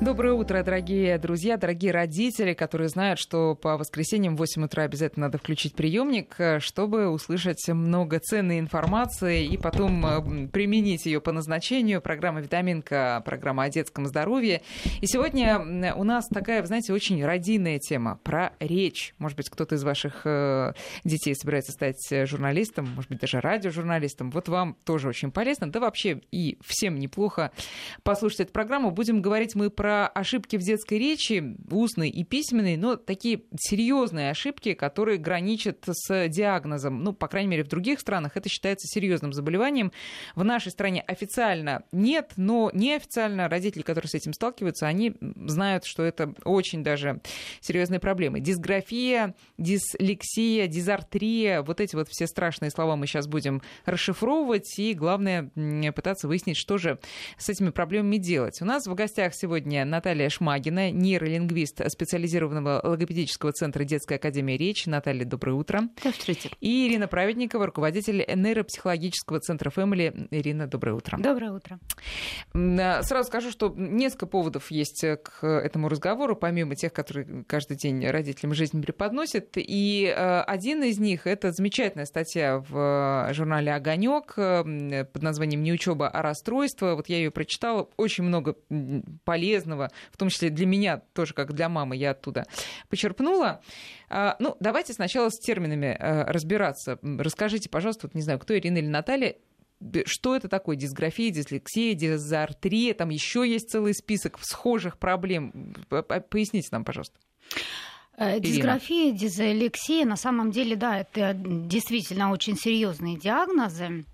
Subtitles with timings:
[0.00, 5.26] Доброе утро, дорогие друзья, дорогие родители, которые знают, что по воскресеньям в 8 утра обязательно
[5.26, 12.00] надо включить приемник, чтобы услышать много ценной информации и потом э, применить ее по назначению.
[12.00, 14.62] Программа «Витаминка», программа о детском здоровье.
[15.02, 15.60] И сегодня
[15.94, 19.14] у нас такая, знаете, очень родийная тема про речь.
[19.18, 20.72] Может быть, кто-то из ваших э,
[21.04, 24.30] детей собирается стать журналистом, может быть, даже радиожурналистом.
[24.30, 25.70] Вот вам тоже очень полезно.
[25.70, 27.50] Да вообще и всем неплохо
[28.02, 28.92] послушать эту программу.
[28.92, 34.30] Будем говорить мы про про ошибки в детской речи, устной и письменной, но такие серьезные
[34.30, 37.02] ошибки, которые граничат с диагнозом.
[37.02, 39.90] Ну, по крайней мере, в других странах это считается серьезным заболеванием.
[40.36, 45.14] В нашей стране официально нет, но неофициально родители, которые с этим сталкиваются, они
[45.46, 47.20] знают, что это очень даже
[47.60, 48.38] серьезные проблемы.
[48.38, 55.50] Дисграфия, дислексия, дизартрия, вот эти вот все страшные слова мы сейчас будем расшифровывать, и главное
[55.96, 57.00] пытаться выяснить, что же
[57.38, 58.62] с этими проблемами делать.
[58.62, 64.88] У нас в гостях сегодня Наталья Шмагина, нейролингвист специализированного логопедического центра Детской академии речи.
[64.88, 65.82] Наталья, доброе утро.
[66.00, 66.50] Здравствуйте.
[66.60, 70.28] И Ирина Праведникова, руководитель нейропсихологического центра Family.
[70.30, 71.18] Ирина, доброе утро.
[71.18, 71.78] Доброе утро.
[72.54, 78.06] А, сразу скажу, что несколько поводов есть к этому разговору, помимо тех, которые каждый день
[78.06, 79.52] родителям жизнь преподносят.
[79.56, 86.08] И а, один из них— это замечательная статья в журнале «Огонек» под названием «Не учеба,
[86.08, 86.94] а расстройство».
[86.94, 87.88] Вот я ее прочитала.
[87.96, 88.56] Очень много
[89.24, 92.46] полезного полезного, в том числе для меня тоже, как для мамы, я оттуда
[92.88, 93.60] почерпнула.
[94.08, 96.98] А, ну, давайте сначала с терминами э, разбираться.
[97.02, 99.36] Расскажите, пожалуйста, вот не знаю, кто Ирина или Наталья,
[100.04, 100.76] что это такое?
[100.76, 105.74] Дисграфия, дислексия, дизартрия, там еще есть целый список схожих проблем.
[105.88, 107.18] Поясните нам, пожалуйста.
[108.18, 114.04] Э, дисграфия, дизалексия, на самом деле, да, это действительно очень серьезные диагнозы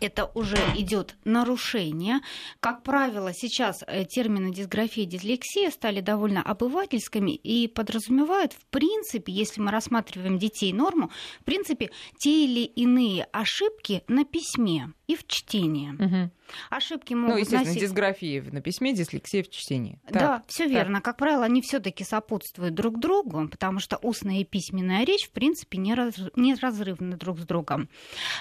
[0.00, 2.20] это уже идет нарушение.
[2.60, 9.32] Как правило, сейчас э, термины дисграфия и дислексия стали довольно обывательскими и подразумевают, в принципе,
[9.32, 15.26] если мы рассматриваем детей норму, в принципе, те или иные ошибки на письме и в
[15.26, 15.90] чтении.
[15.90, 16.30] Угу.
[16.70, 17.82] Ошибки ну, могут Ну, естественно, носить...
[17.82, 20.00] дисграфия на письме, дислексия в чтении.
[20.06, 21.00] Так, да, все верно.
[21.00, 25.78] Как правило, они все-таки сопутствуют друг другу, потому что устная и письменная речь, в принципе,
[25.78, 26.14] не, раз...
[26.36, 27.88] не разрывны друг с другом.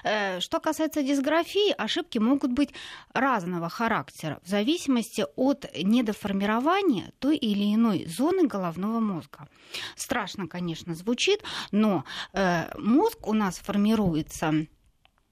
[0.04, 2.70] Э, что касается дисграфии, ошибки могут быть
[3.14, 9.48] разного характера в зависимости от недоформирования той или иной зоны головного мозга.
[9.96, 12.04] Страшно, конечно, звучит, но
[12.34, 14.68] э, мозг у нас формируется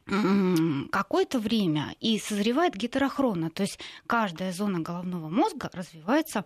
[0.06, 6.46] какое-то время и созревает гетерохронно, то есть каждая зона головного мозга развивается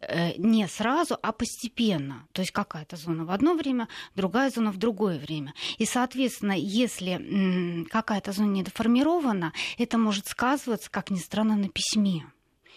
[0.00, 2.26] э, не сразу, а постепенно.
[2.32, 5.52] То есть какая-то зона в одно время, другая зона в другое время.
[5.78, 12.31] И, соответственно, если какая-то зона недоформирована, это может сказываться, как ни странно, на письме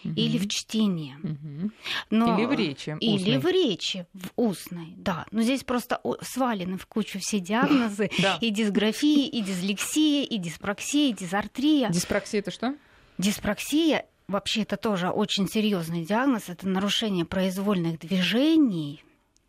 [0.06, 0.20] угу.
[0.20, 1.16] или в чтении.
[1.22, 1.70] Угу.
[2.10, 2.38] Но...
[2.38, 2.90] Или в речи.
[2.90, 3.08] Устной.
[3.08, 5.26] Или в речи, в устной, да.
[5.30, 8.10] Но здесь просто свалены в кучу все диагнозы.
[8.40, 11.88] И дисграфия, и дислексия, и диспраксия, и дизартрия.
[11.90, 12.74] Диспраксия это что?
[13.18, 16.48] Диспраксия вообще это тоже очень серьезный диагноз.
[16.48, 19.02] Это нарушение произвольных движений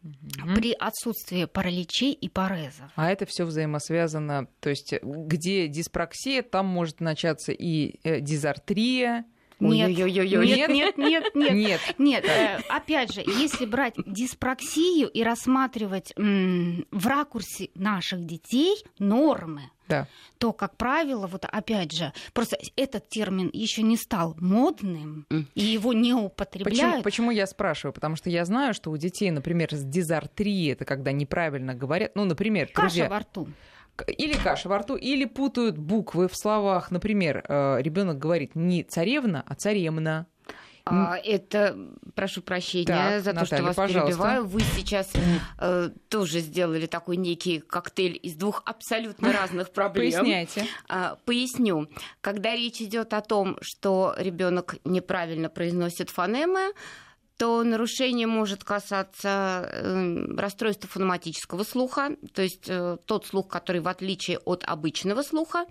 [0.04, 0.56] угу.
[0.56, 2.92] при отсутствии параличей и парезов.
[2.96, 9.26] А это все взаимосвязано, то есть где диспраксия, там может начаться и э, дизартрия,
[9.60, 11.82] нет, нет, нет, нет, нет, нет.
[11.98, 20.08] Нет, э, опять же, если брать диспраксию и рассматривать в ракурсе наших детей нормы, да.
[20.38, 25.46] то, как правило, вот опять же, просто этот термин еще не стал модным, mm.
[25.56, 26.80] и его не употребляют.
[26.80, 27.94] Почему, почему я спрашиваю?
[27.94, 32.26] Потому что я знаю, что у детей, например, с дизартрией, это когда неправильно говорят, ну,
[32.26, 33.48] например, Каша друзья, во рту
[34.06, 36.92] или каша во рту, или путают буквы в словах.
[36.92, 40.28] Например, э, ребенок говорит не царевна, а царемна.
[40.90, 41.78] А, это,
[42.16, 44.08] прошу прощения так, за то, Наталья, что вас пожалуйста.
[44.08, 44.46] перебиваю.
[44.46, 45.12] Вы сейчас
[45.60, 50.12] э, тоже сделали такой некий коктейль из двух абсолютно разных проблем.
[50.12, 50.66] Поясняйте.
[50.88, 51.90] А, поясню.
[52.22, 56.72] Когда речь идет о том, что ребенок неправильно произносит фонемы,
[57.38, 63.88] то нарушение может касаться э, расстройства фонематического слуха, то есть э, тот слух, который в
[63.88, 65.66] отличие от обычного слуха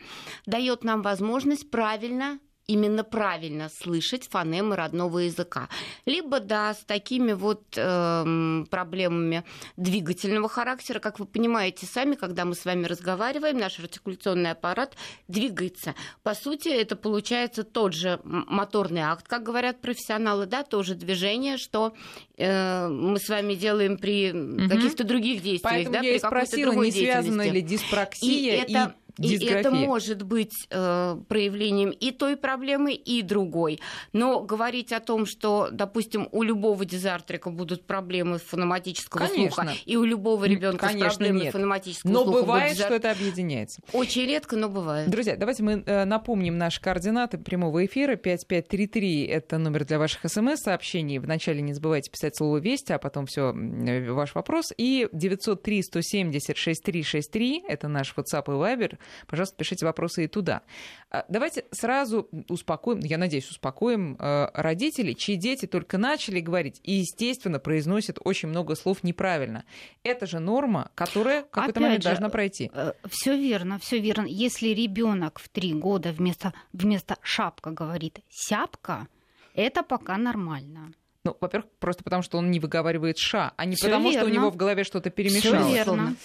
[0.46, 5.68] дает нам возможность правильно именно правильно слышать фонемы родного языка.
[6.04, 9.44] Либо, да, с такими вот э, проблемами
[9.76, 14.96] двигательного характера, как вы понимаете сами, когда мы с вами разговариваем, наш артикуляционный аппарат
[15.28, 15.94] двигается.
[16.22, 21.94] По сути, это получается тот же моторный акт, как говорят профессионалы, да, тоже движение, что
[22.36, 24.68] э, мы с вами делаем при угу.
[24.68, 25.62] каких-то других действиях.
[25.62, 28.72] Поэтому да, я при и спросила, не связана ли диспраксия и.
[28.72, 28.94] Это.
[29.18, 33.80] И это может быть э, проявлением и той проблемы, и другой.
[34.12, 39.64] Но говорить о том, что, допустим, у любого дизартрика будут проблемы фонематического Конечно.
[39.64, 41.52] слуха, и у любого ребенка с проблемой нет.
[41.52, 42.86] фонематического но слуха бывает, дизар...
[42.86, 43.80] что это объединяется.
[43.92, 45.08] Очень редко, но бывает.
[45.08, 48.16] Друзья, давайте мы э, напомним наши координаты прямого эфира.
[48.16, 51.18] 5533— это номер для ваших смс-сообщений.
[51.18, 54.72] Вначале не забывайте писать слово «Вести», а потом все ваш вопрос.
[54.76, 58.98] И 903 170 6363— это наш WhatsApp и Viber.
[59.26, 60.62] Пожалуйста, пишите вопросы и туда.
[61.10, 66.92] А, давайте сразу успокоим, я надеюсь, успокоим э, родителей, чьи дети только начали говорить и,
[66.94, 69.64] естественно, произносят очень много слов неправильно.
[70.02, 72.70] Это же норма, которая в какой-то момент же, должна пройти.
[72.72, 74.26] Э, все верно, все верно.
[74.26, 79.08] Если ребенок в три года вместо, вместо шапка говорит сяпка,
[79.54, 80.92] это пока нормально.
[81.26, 84.20] Ну, во-первых, просто потому, что он не выговаривает ша, а не Всё потому, верно.
[84.20, 85.66] что у него в голове что-то перемешалось.
[85.66, 86.16] Всё верно.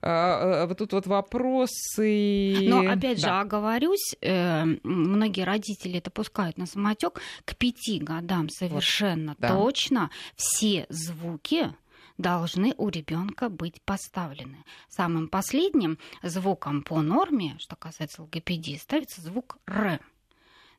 [0.00, 2.56] А, а, вот тут вот вопросы.
[2.62, 3.28] Но опять да.
[3.28, 9.40] же, оговорюсь, э, многие родители это пускают на самотек к пяти годам совершенно вот.
[9.40, 9.48] да.
[9.48, 11.74] точно все звуки
[12.18, 14.64] должны у ребенка быть поставлены.
[14.88, 20.00] Самым последним звуком по норме, что касается логопедии, ставится звук Р.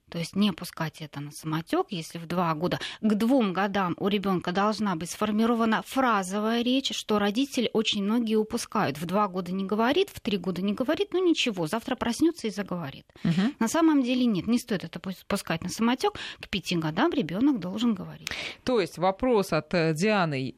[0.10, 2.80] То есть не пускать это на самотек, если в два года.
[3.02, 8.98] К двум годам у ребенка должна быть сформирована фразовая речь, что родители очень многие упускают.
[8.98, 12.50] В два года не говорит, в три года не говорит, ну ничего, завтра проснется и
[12.52, 13.06] заговорит.
[13.24, 13.56] Угу.
[13.60, 16.14] На самом деле нет, не стоит это пускать на самотек.
[16.40, 18.30] К пяти годам ребенок должен говорить.
[18.64, 20.54] То есть вопрос от э, Дианы,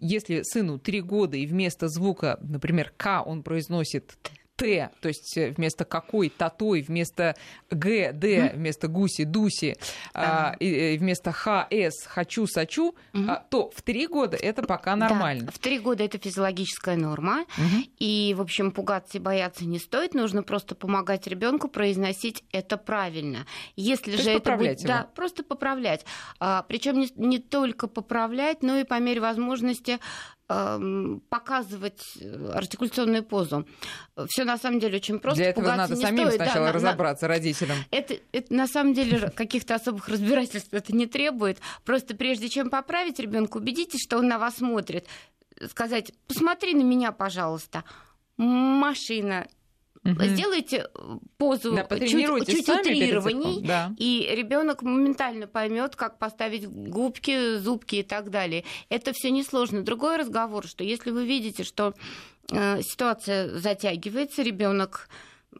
[0.00, 4.16] если сыну три года и вместо звука, например, К он произносит
[4.56, 7.36] Т, то есть э, вместо какой, татой, вместо
[7.70, 9.76] Г, Д, вместо гуси, дуси,
[10.12, 10.50] да.
[10.50, 13.24] а, и, вместо Х, С, хочу, сочу, угу.
[13.28, 15.44] а, то в три года это пока нормально.
[15.46, 17.86] Да, в три года это физиологическая норма, угу.
[17.98, 23.46] и, в общем, пугаться и бояться не стоит, нужно просто помогать ребенку произносить это правильно.
[23.76, 24.88] Если то же это будет, его.
[24.88, 26.04] да, просто поправлять,
[26.38, 29.98] а, причем не, не только поправлять, но и по мере возможности
[31.28, 33.66] показывать э, артикуляционную позу.
[34.28, 35.40] Все на самом деле очень просто.
[35.40, 36.42] Для этого Пугаться надо самим стоит.
[36.42, 37.34] сначала да, разобраться на...
[37.34, 37.76] родителям.
[37.90, 41.58] Это, это на самом деле каких-то особых разбирательств это не требует.
[41.84, 45.06] Просто прежде чем поправить ребенка, убедитесь, что он на вас смотрит.
[45.70, 47.84] Сказать, посмотри на меня, пожалуйста.
[48.36, 49.46] Машина
[50.04, 50.24] Угу.
[50.24, 53.94] Сделайте э, позу да, чуть, чуть утрированней, да.
[53.98, 58.64] и ребенок моментально поймет, как поставить губки, зубки и так далее.
[58.88, 59.82] Это все несложно.
[59.82, 61.94] Другой разговор, что если вы видите, что
[62.50, 65.08] э, ситуация затягивается, ребенок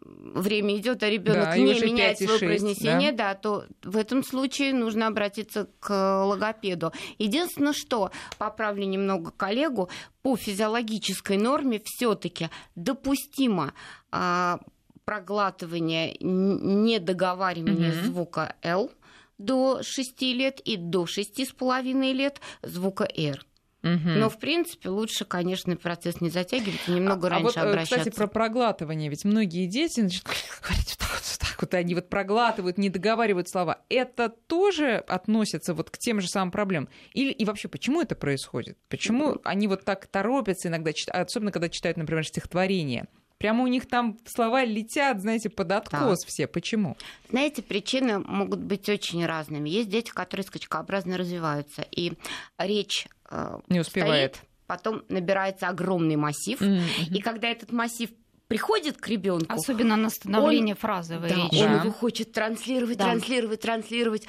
[0.00, 3.34] время идет, а ребенок да, не меняет свое 6, произнесение, да?
[3.34, 6.92] да, то в этом случае нужно обратиться к логопеду.
[7.18, 9.88] Единственное, что поправлю немного коллегу,
[10.22, 13.74] по физиологической норме все-таки допустимо
[14.10, 14.60] а,
[15.04, 18.06] проглатывание, недоговаривание угу.
[18.06, 18.90] звука L
[19.38, 23.44] до 6 лет и до 6,5 лет звука R.
[23.82, 24.11] Угу.
[24.11, 28.11] Но, в принципе, лучше, конечно, процесс не затягивать, и немного а, раньше а вот, обращаться.
[28.11, 29.08] Кстати, про проглатывание.
[29.11, 32.90] Ведь многие дети начинают говорить вот так вот, вот так вот, они вот проглатывают, не
[32.90, 33.82] договаривают слова.
[33.88, 36.88] Это тоже относится вот к тем же самым проблемам?
[37.12, 38.79] Или и вообще, почему это происходит?
[38.88, 43.08] Почему они вот так торопятся иногда, особенно когда читают, например, стихотворение?
[43.42, 46.26] Прямо у них там слова летят, знаете, под откос да.
[46.28, 46.46] все.
[46.46, 46.96] Почему?
[47.28, 49.68] Знаете, причины могут быть очень разными.
[49.68, 52.12] Есть дети, которые скачкообразно развиваются, и
[52.56, 54.37] речь э, не успевает.
[54.37, 57.08] Стоит, потом набирается огромный массив, mm-hmm.
[57.12, 58.11] и когда этот массив
[58.52, 59.47] приходит к ребенку.
[59.49, 61.62] Особенно на становление он, фразовой да, речи.
[61.64, 63.04] Он его хочет транслировать, да.
[63.04, 64.26] транслировать, транслировать.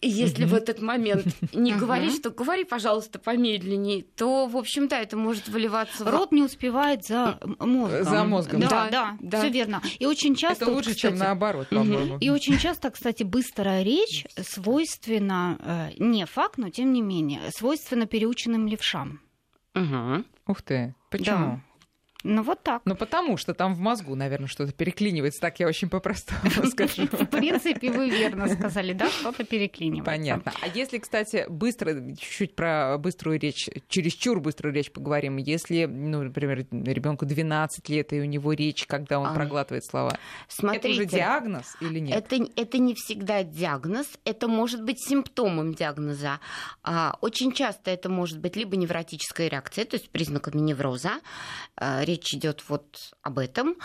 [0.00, 4.98] И если в этот момент не говорить, что говори, пожалуйста, помедленнее, то, в общем, да,
[4.98, 6.04] это может выливаться.
[6.10, 8.04] Рот не успевает за мозгом.
[8.04, 8.60] За мозгом.
[8.62, 9.38] Да, да, да.
[9.38, 9.82] все верно.
[10.00, 10.64] И очень часто.
[10.64, 12.18] Это лучше, чем наоборот, по-моему.
[12.18, 18.06] И очень часто, кстати, быстрая речь свойственна э, не факт, но тем не менее свойственна
[18.06, 19.20] переученным левшам.
[20.48, 21.60] Ух ты, почему?
[22.24, 22.82] Ну вот так.
[22.84, 25.40] Ну потому что там в мозгу, наверное, что-то переклинивается.
[25.40, 27.06] Так я очень по-простому скажу.
[27.06, 30.10] В принципе, вы верно сказали, да, что-то переклинивается.
[30.10, 30.52] Понятно.
[30.60, 35.36] А если, кстати, быстро, чуть-чуть про быструю речь, чересчур быструю речь поговорим.
[35.36, 39.34] Если, ну, например, ребенку 12 лет, и у него речь, когда он а.
[39.34, 40.18] проглатывает слова.
[40.48, 42.16] Смотрите, это уже диагноз или нет?
[42.16, 46.40] Это, это не всегда диагноз, это может быть симптомом диагноза.
[46.82, 51.20] А, очень часто это может быть либо невротическая реакция, то есть признаками невроза,
[51.76, 53.76] а, речь идет вот об этом,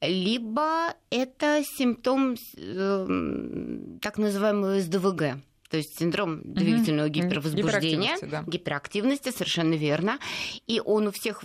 [0.00, 8.44] либо это симптом э, так называемого СДВГ, то есть синдром двигательного гипервозбуждения, гиперактивности, да.
[8.46, 10.18] гиперактивности, совершенно верно.
[10.66, 11.44] И он у всех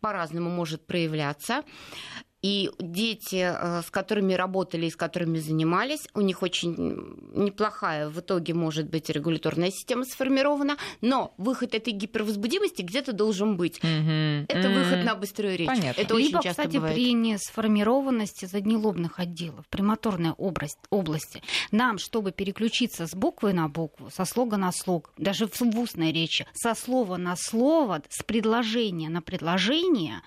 [0.00, 1.62] по-разному может проявляться.
[2.42, 6.74] И дети, э, с которыми работали и с которыми занимались, у них очень
[7.34, 13.78] неплохая в итоге может быть регуляторная система сформирована, но выход этой гипервозбудимости где-то должен быть.
[13.80, 14.46] Mm-hmm.
[14.48, 14.74] Это mm-hmm.
[14.74, 15.68] выход на быструю речь.
[15.68, 16.00] Понятно.
[16.00, 16.94] Это Либо, очень часто кстати, бывает.
[16.94, 21.42] при несформированности заднелобных отделов, премоторной область, области,
[21.72, 26.46] нам, чтобы переключиться с буквы на букву, со слога на слог, даже в устной речи,
[26.54, 30.22] со слова на слово, с предложения на предложение,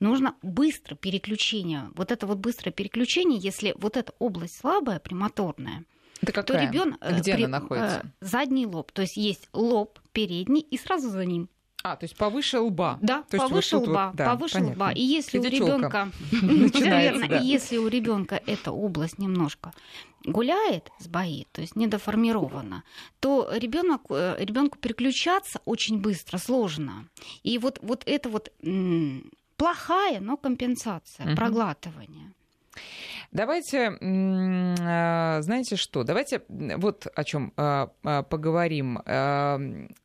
[0.00, 5.84] нужно быстро переключиться переключение, вот это вот быстрое переключение, если вот эта область слабая, премоторная,
[6.20, 6.58] это какая?
[6.58, 8.02] то ребенок э, Где при, она находится?
[8.04, 8.92] Э, задний лоб.
[8.92, 11.48] То есть есть лоб передний и сразу за ним.
[11.82, 12.98] А, то есть повыше лба.
[13.02, 14.74] Да, то повыше вот лба, вот, да, повыше понятно.
[14.76, 14.92] лба.
[14.92, 19.72] И если у ребенка, верно, и если у ребенка эта область немножко
[20.24, 22.84] гуляет, сбоит, то есть недоформирована,
[23.18, 27.08] то ребенок, э, ребенку переключаться очень быстро, сложно.
[27.42, 28.52] И вот, вот это вот
[29.62, 31.36] плохая, но компенсация, угу.
[31.36, 32.32] проглатывание.
[33.30, 38.98] Давайте, а, знаете что, давайте вот о чем а, а, поговорим.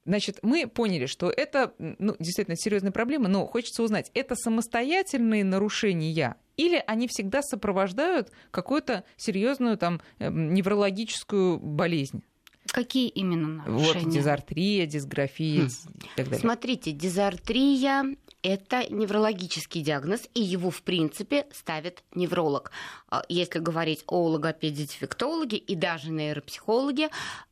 [0.05, 6.35] Значит, мы поняли, что это ну, действительно серьезная проблема, но хочется узнать, это самостоятельные нарушения
[6.55, 12.23] или они всегда сопровождают какую-то серьезную там неврологическую болезнь?
[12.67, 14.03] Какие именно нарушения?
[14.03, 15.67] Вот дизартрия, дисграфия хм.
[15.67, 16.39] и так далее.
[16.39, 18.15] Смотрите, дизартрия
[18.47, 22.71] это неврологический диагноз, и его, в принципе, ставит невролог.
[23.09, 27.09] А, если говорить о логопеде-дефектологе и даже нейропсихологе,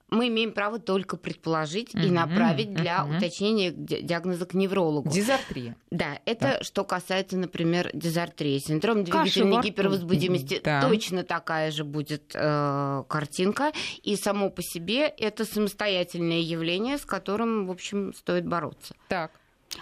[0.10, 3.18] мы имеем право только предположить mm-hmm, и направить для mm-hmm.
[3.18, 5.10] уточнения диагноза к неврологу.
[5.10, 5.76] Дизартрия.
[5.90, 6.64] Да, это да.
[6.64, 8.60] что касается, например, дизартрии.
[8.60, 10.82] Синдром двигательной гипервозбудимости да.
[10.88, 13.72] точно такая же будет э, картинка.
[14.04, 18.96] И само по себе это самостоятельное явление, с которым, в общем, стоит бороться.
[19.08, 19.32] Так.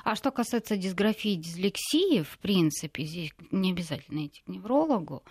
[0.04, 5.24] А что касается дисграфии и дислексии, в принципе, здесь не обязательно идти к неврологу.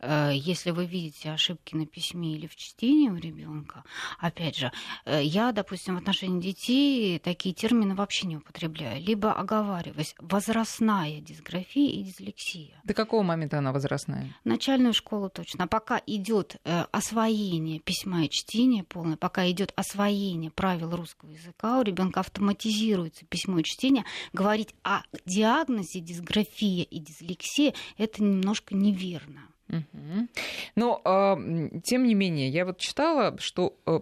[0.00, 3.84] Э, если вы видите ошибки на письме или в чтении у ребенка,
[4.18, 4.72] опять же,
[5.04, 11.90] э, я, допустим, в отношении детей такие термины вообще не употребляю, либо оговариваюсь возрастная дисграфия
[11.90, 12.80] и дислексия.
[12.84, 14.34] До какого момента она возрастная?
[14.44, 15.66] Начальную школу точно.
[15.66, 21.82] Пока идет э, освоение письма и чтения полное, пока идет освоение правил русского языка, у
[21.82, 29.42] ребенка автоматизируется письмо и чтение, говорить о диагнозе дисграфия и дислексия это немножко неверно.
[29.70, 30.28] Угу.
[30.76, 34.00] Но, э, тем не менее, я вот читала, что э,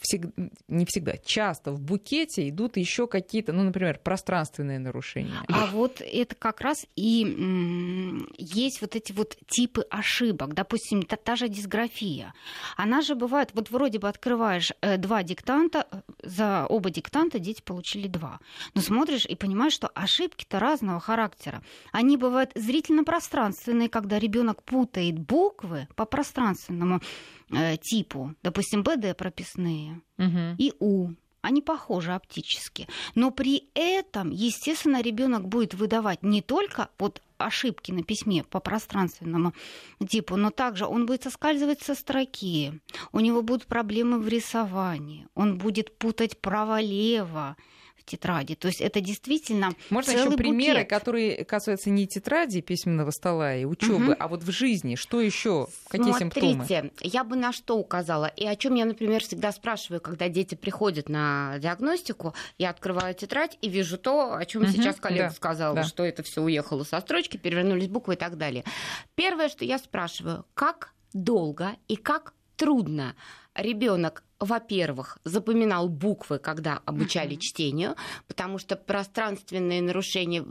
[0.00, 0.30] всегда,
[0.68, 5.42] не всегда, часто в букете идут еще какие-то, ну, например, пространственные нарушения.
[5.48, 10.54] А вот это как раз и есть вот эти вот типы ошибок.
[10.54, 12.34] Допустим, та, та же дисграфия.
[12.76, 17.62] Она же бывает, вот вроде бы открываешь э, два диктанта, э, за оба диктанта дети
[17.62, 18.40] получили два.
[18.74, 21.62] Но смотришь и понимаешь, что ошибки-то разного характера.
[21.92, 27.00] Они бывают зрительно-пространственные, когда ребенок путает буквы по пространственному
[27.52, 29.16] Э, типу, допустим, БД
[29.70, 30.54] прописные угу.
[30.58, 31.10] и У,
[31.42, 32.88] они похожи оптически.
[33.14, 39.54] Но при этом, естественно, ребенок будет выдавать не только вот ошибки на письме по пространственному
[40.06, 42.80] типу, но также он будет соскальзывать со строки,
[43.12, 47.56] у него будут проблемы в рисовании, он будет путать право-лево,
[48.10, 48.54] тетради.
[48.54, 54.12] То есть это действительно Можно еще примеры, которые касаются не тетради письменного стола и учебы,
[54.12, 54.16] угу.
[54.18, 54.96] а вот в жизни.
[54.96, 55.68] Что еще?
[55.88, 56.92] Какие Смотрите, симптомы?
[57.02, 58.26] я бы на что указала.
[58.26, 63.56] И о чем я, например, всегда спрашиваю, когда дети приходят на диагностику, я открываю тетрадь
[63.60, 64.70] и вижу то, о чем угу.
[64.70, 65.30] сейчас коллега да.
[65.30, 65.84] сказала, да.
[65.84, 68.64] что это все уехало со строчки, перевернулись буквы и так далее.
[69.14, 73.14] Первое, что я спрашиваю, как долго и как трудно
[73.54, 77.40] ребенок во-первых, запоминал буквы, когда обучали uh-huh.
[77.40, 80.44] чтению, потому что пространственные нарушения,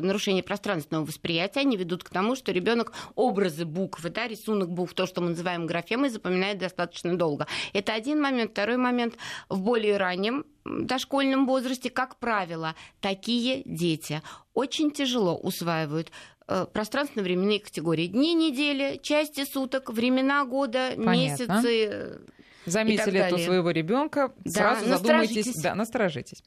[0.00, 5.06] нарушения пространственного восприятия, они ведут к тому, что ребенок образы буквы, да, рисунок букв, то,
[5.06, 7.46] что мы называем графемой, запоминает достаточно долго.
[7.74, 8.52] Это один момент.
[8.52, 9.16] Второй момент.
[9.50, 14.22] В более раннем дошкольном возрасте, как правило, такие дети
[14.54, 16.10] очень тяжело усваивают
[16.48, 18.06] э, пространственно-временные категории.
[18.06, 21.10] Дни недели, части суток, времена года, Понятно.
[21.10, 22.20] месяцы
[22.66, 26.42] Заметили это у своего ребенка, да, сразу задумайтесь, да, насторожитесь.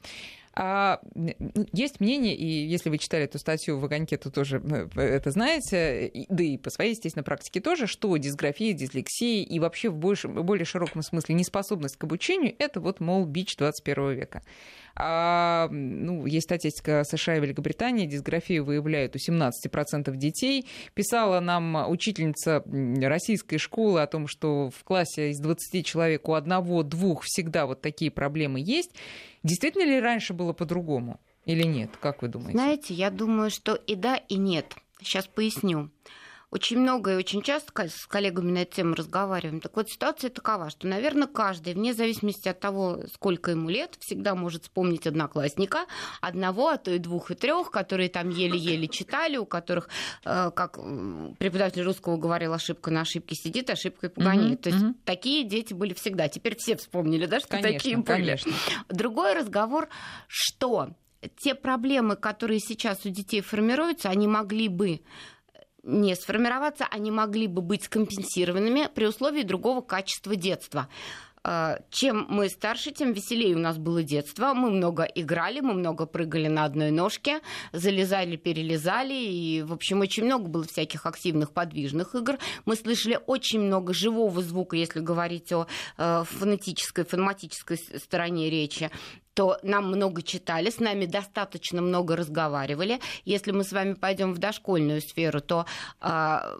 [0.60, 1.00] А,
[1.72, 4.60] есть мнение, и если вы читали эту статью в «Огоньке», то тоже
[4.96, 9.88] э, это знаете, да и по своей, естественно, практике тоже, что дисграфия, дислексия и вообще
[9.88, 14.42] в больше, более широком смысле неспособность к обучению– это вот, мол, бич 21 века.
[15.00, 20.66] А, ну, есть статистика США и Великобритании, дисграфию выявляют у 17% детей.
[20.94, 27.22] Писала нам учительница российской школы о том, что в классе из 20 человек у одного-двух
[27.22, 28.90] всегда вот такие проблемы есть.
[29.44, 31.90] Действительно ли раньше было по-другому или нет?
[32.00, 32.54] Как вы думаете?
[32.54, 34.74] Знаете, я думаю, что и да, и нет.
[35.00, 35.90] Сейчас поясню.
[36.50, 39.60] Очень много и очень часто с коллегами на эту тему разговариваем.
[39.60, 44.34] Так вот, ситуация такова, что, наверное, каждый, вне зависимости от того, сколько ему лет, всегда
[44.34, 45.86] может вспомнить одноклассника,
[46.20, 49.88] одного, а то и двух, и трех, которые там еле-еле читали, у которых,
[50.24, 50.78] э, как
[51.38, 54.60] преподаватель русского говорил, ошибка на ошибке сидит, ошибка и погоняет.
[54.60, 54.62] Mm-hmm.
[54.62, 54.94] То есть mm-hmm.
[55.04, 56.28] такие дети были всегда.
[56.28, 58.06] Теперь все вспомнили, да, что конечно, такие были.
[58.06, 58.52] Конечно.
[58.88, 59.88] Другой разговор,
[60.28, 60.94] что
[61.36, 65.00] те проблемы, которые сейчас у детей формируются, они могли бы
[65.82, 70.88] не сформироваться, они могли бы быть скомпенсированными при условии другого качества детства.
[71.44, 74.54] А, чем мы старше, тем веселее у нас было детство.
[74.54, 77.40] Мы много играли, мы много прыгали на одной ножке,
[77.72, 79.14] залезали, перелезали.
[79.14, 82.38] И, в общем, очень много было всяких активных, подвижных игр.
[82.64, 85.66] Мы слышали очень много живого звука, если говорить о
[85.96, 88.90] э, фонетической, фонематической стороне речи
[89.34, 92.98] то нам много читали, с нами достаточно много разговаривали.
[93.24, 95.64] Если мы с вами пойдем в дошкольную сферу, то
[96.00, 96.56] а,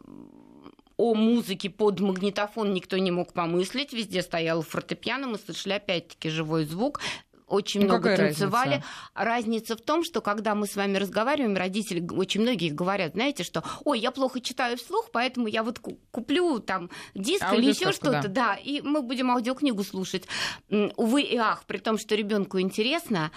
[0.98, 3.94] о музыке под магнитофон никто не мог помыслить.
[3.94, 7.00] Везде стоял фортепиано, мы слышали опять-таки живой звук
[7.48, 8.70] очень ну, много танцевали.
[8.74, 8.88] Разница?
[9.14, 13.64] разница в том, что когда мы с вами разговариваем, родители очень многие говорят, знаете, что,
[13.84, 18.28] ой, я плохо читаю вслух, поэтому я вот куплю там диск или еще что-то, да.
[18.28, 20.24] да, и мы будем аудиокнигу слушать.
[20.68, 23.30] Увы и ах, при том, что ребенку интересно,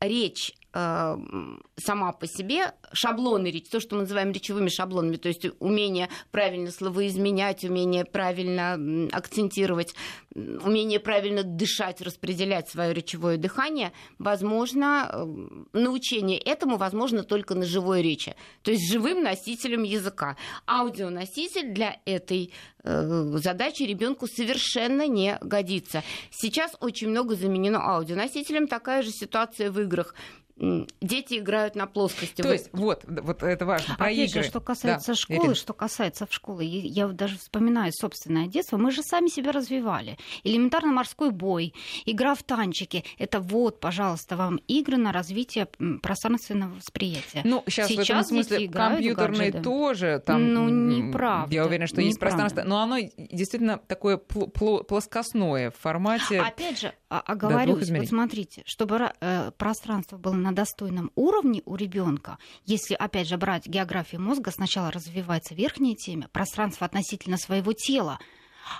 [0.00, 6.08] речь сама по себе, шаблоны речи, то, что мы называем речевыми шаблонами, то есть умение
[6.30, 9.94] правильно словоизменять, умение правильно акцентировать,
[10.34, 15.24] умение правильно дышать, распределять свое речевое дыхание, возможно, э,
[15.72, 20.36] научение этому возможно только на живой речи, то есть живым носителем языка.
[20.66, 22.52] Аудионоситель для этой
[22.84, 26.02] э, задачи ребенку совершенно не годится.
[26.30, 28.68] Сейчас очень много заменено аудионосителем.
[28.68, 30.14] Такая же ситуация в играх
[30.58, 32.40] дети играют на плоскости.
[32.40, 34.42] То есть, вот, вот это важно, про Опять игры.
[34.42, 35.54] Же, что касается да, школы, Ирина.
[35.54, 40.16] что касается в школы, я даже вспоминаю собственное детство, мы же сами себя развивали.
[40.44, 41.74] Элементарно морской бой,
[42.06, 45.66] игра в танчики, это вот, пожалуйста, вам игры на развитие
[46.02, 47.42] пространственного восприятия.
[47.44, 51.54] Ну, сейчас, сейчас в этом смысле компьютерные тоже, там, ну, неправда.
[51.54, 56.40] Я уверена, что есть пространство, но оно действительно такое плоскостное в формате...
[56.40, 62.38] Опять же, оговорюсь, а, вот смотрите, чтобы э, пространство было на достойном уровне у ребенка,
[62.64, 68.20] если, опять же, брать географию мозга, сначала развивается верхняя теме, пространство относительно своего тела,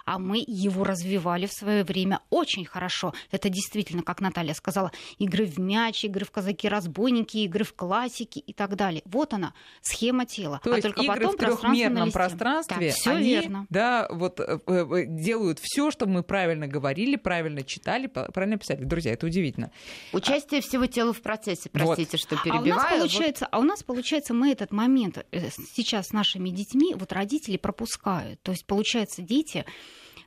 [0.05, 3.15] а мы его развивали в свое время очень хорошо.
[3.31, 8.53] Это действительно, как Наталья сказала, игры в мяч, игры в казаки-разбойники, игры в классики и
[8.53, 9.03] так далее.
[9.05, 10.61] Вот она, схема тела.
[10.63, 13.67] То а есть только игры потом в трехмерном пространстве, да, они верно.
[13.71, 18.85] Да, вот, э, э, делают все, чтобы мы правильно говорили, правильно читали, правильно писали.
[18.85, 19.71] Друзья, это удивительно.
[20.13, 20.63] Участие а...
[20.63, 22.21] всего тела в процессе, простите, вот.
[22.21, 22.73] что перебиваю.
[22.73, 23.59] А у, нас получается, вот...
[23.59, 28.41] а у нас, получается, мы этот момент э, сейчас с нашими детьми, вот родители пропускают.
[28.43, 29.71] То есть, получается, дети Э,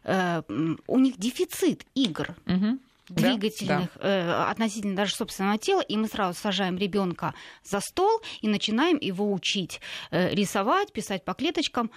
[0.06, 2.36] у них дефицит игр.
[2.46, 4.48] Угу двигательных да, да.
[4.48, 7.34] Э, относительно даже собственного тела, и мы сразу сажаем ребенка
[7.64, 9.82] за стол и начинаем его учить
[10.12, 11.92] э, рисовать, писать по клеточкам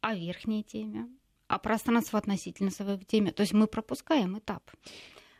[0.00, 1.08] о верхней теме,
[1.48, 3.32] о пространстве относительно своей теме.
[3.32, 4.70] То есть мы пропускаем этап.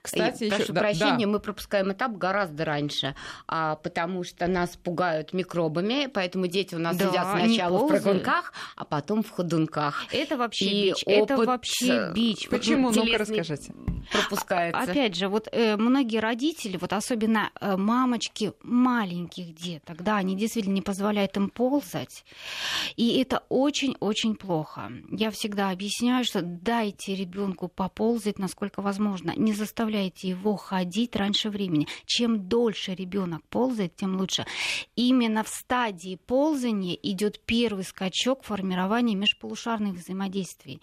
[0.02, 1.32] Кстати, еще, прошу да, прощения, да.
[1.32, 3.14] мы пропускаем этап гораздо раньше,
[3.46, 8.54] а, потому что нас пугают микробами, поэтому дети у нас да, сидят сначала в прыгунках,
[8.76, 10.06] а потом в ходунках.
[10.10, 11.02] Это вообще и бич.
[11.04, 12.48] Это вообще бич.
[12.48, 12.90] Почему?
[12.90, 13.74] Ну-ка расскажите.
[14.10, 14.80] Пропускается.
[14.80, 20.74] Опять же, вот э, многие родители, вот особенно э, мамочки маленьких деток, да, они действительно
[20.74, 22.24] не позволяют им ползать,
[22.96, 24.90] и это очень-очень плохо.
[25.10, 31.50] Я всегда объясняю, что дайте ребенку поползать, насколько возможно, не заставляйте заставляете его ходить раньше
[31.50, 31.88] времени.
[32.06, 34.46] Чем дольше ребенок ползает, тем лучше.
[34.94, 40.80] Именно в стадии ползания идет первый скачок формирования межполушарных взаимодействий.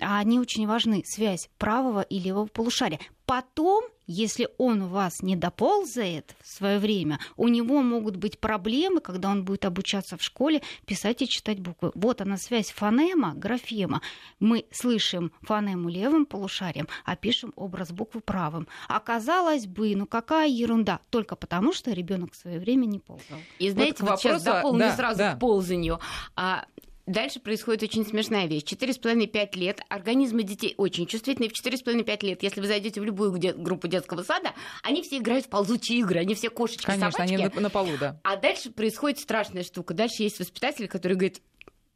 [0.00, 2.98] А они очень важны, связь правого и левого полушария.
[3.26, 9.00] Потом если он у вас не доползает в свое время, у него могут быть проблемы,
[9.00, 11.90] когда он будет обучаться в школе, писать и читать буквы.
[11.94, 14.02] Вот она связь фонема, графема.
[14.40, 18.68] Мы слышим фонему левым полушарием, а пишем образ буквы правым.
[18.88, 23.38] Оказалось бы, ну какая ерунда, только потому что ребенок в свое время не ползал.
[23.58, 25.34] И знаете, вот, вот сейчас дополню да, сразу да.
[25.34, 25.98] к ползанию.
[26.36, 26.66] А
[27.06, 28.62] Дальше происходит очень смешная вещь.
[28.64, 29.80] 4,5-5 лет.
[29.90, 31.50] Организмы детей очень чувствительные.
[31.50, 35.44] В 4,5-5 лет, если вы зайдете в любую де- группу детского сада, они все играют
[35.44, 36.20] в ползучие игры.
[36.20, 37.34] Они все кошечки, Конечно, собачки.
[37.34, 38.18] они на, на полу, да.
[38.24, 39.92] А дальше происходит страшная штука.
[39.92, 41.42] Дальше есть воспитатель, который говорит,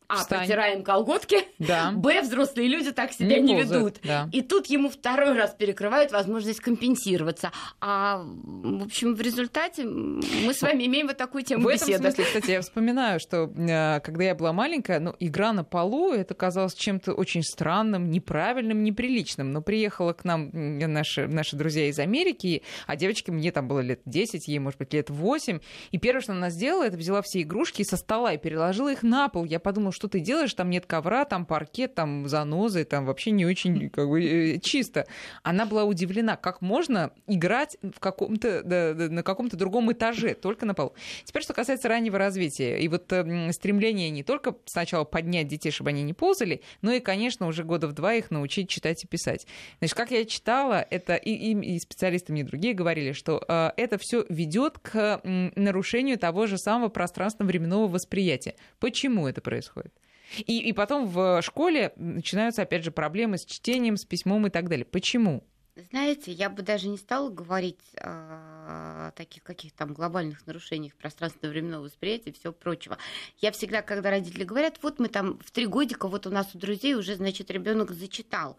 [0.08, 0.38] А, Встань.
[0.38, 1.44] протираем колготки.
[1.58, 1.92] Да.
[1.94, 3.96] Б, взрослые люди так себя не, не ведут.
[4.02, 4.26] Да.
[4.32, 7.52] И тут ему второй раз перекрывают возможность компенсироваться.
[7.78, 11.92] А, в общем, в результате мы с вами имеем вот такую тему в беседы.
[11.92, 16.14] Этом смысле, кстати, я вспоминаю, что э, когда я была маленькая, ну, игра на полу,
[16.14, 19.52] это казалось чем-то очень странным, неправильным, неприличным.
[19.52, 24.00] Но приехала к нам наши, наши друзья из Америки, а девочке мне там было лет
[24.06, 25.60] 10, ей, может быть, лет 8.
[25.90, 29.28] И первое, что она сделала, это взяла все игрушки со стола и переложила их на
[29.28, 29.44] пол.
[29.44, 33.44] Я подумала, что ты делаешь, там нет ковра, там паркет, там занозы, там вообще не
[33.44, 35.06] очень как бы, э, чисто.
[35.42, 40.74] Она была удивлена, как можно играть в каком-то, да, на каком-то другом этаже, только на
[40.74, 40.94] полу.
[41.24, 42.78] Теперь, что касается раннего развития.
[42.78, 47.00] И вот э, стремление не только сначала поднять детей, чтобы они не ползали, но и,
[47.00, 49.48] конечно, уже года в два их научить читать и писать.
[49.80, 53.98] Значит, как я читала, это и, и, и специалисты мне другие говорили, что э, это
[53.98, 58.54] все ведет к э, нарушению того же самого пространственно-временного восприятия.
[58.78, 59.87] Почему это происходит?
[60.36, 64.68] И, и потом в школе начинаются, опять же, проблемы с чтением, с письмом и так
[64.68, 64.84] далее.
[64.84, 65.44] Почему?
[65.90, 71.84] Знаете, я бы даже не стала говорить о таких каких-то там глобальных нарушениях пространственного временного
[71.84, 72.98] восприятия и всего прочего.
[73.38, 76.58] Я всегда, когда родители говорят, вот мы там в три годика, вот у нас у
[76.58, 78.56] друзей уже, значит, ребенок зачитал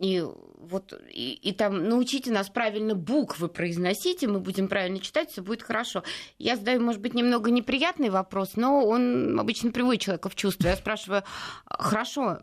[0.00, 0.24] и
[0.56, 5.42] вот и, и там научите нас правильно буквы произносить, и мы будем правильно читать, все
[5.42, 6.02] будет хорошо.
[6.38, 10.68] Я задаю, может быть, немного неприятный вопрос, но он обычно приводит человека в чувство.
[10.68, 11.22] Я спрашиваю,
[11.66, 12.38] хорошо,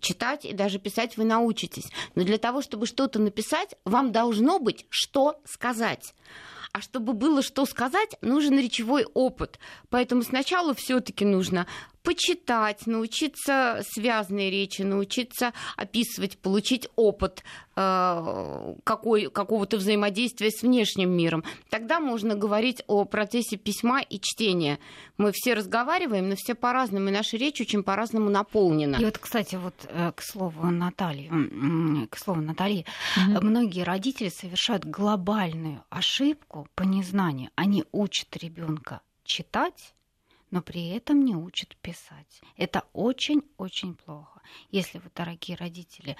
[0.00, 4.86] читать и даже писать вы научитесь, но для того, чтобы что-то написать, вам должно быть
[4.88, 6.14] что сказать.
[6.72, 9.58] А чтобы было что сказать, нужен речевой опыт.
[9.90, 11.66] Поэтому сначала все-таки нужно
[12.02, 17.44] почитать, научиться связанной речи, научиться описывать, получить опыт
[17.76, 21.44] э, какой, какого-то взаимодействия с внешним миром.
[21.70, 24.78] Тогда можно говорить о процессе письма и чтения.
[25.16, 28.96] Мы все разговариваем, но все по-разному, и наша речь очень по-разному наполнена.
[28.96, 31.30] И вот, кстати, вот э, к слову Натальи,
[32.08, 32.84] к слову Натальи,
[33.16, 33.46] угу.
[33.46, 37.50] многие родители совершают глобальную ошибку по незнанию.
[37.54, 39.94] Они учат ребенка читать,
[40.52, 42.40] но при этом не учат писать.
[42.56, 44.40] Это очень-очень плохо.
[44.70, 46.16] Если вы, дорогие родители,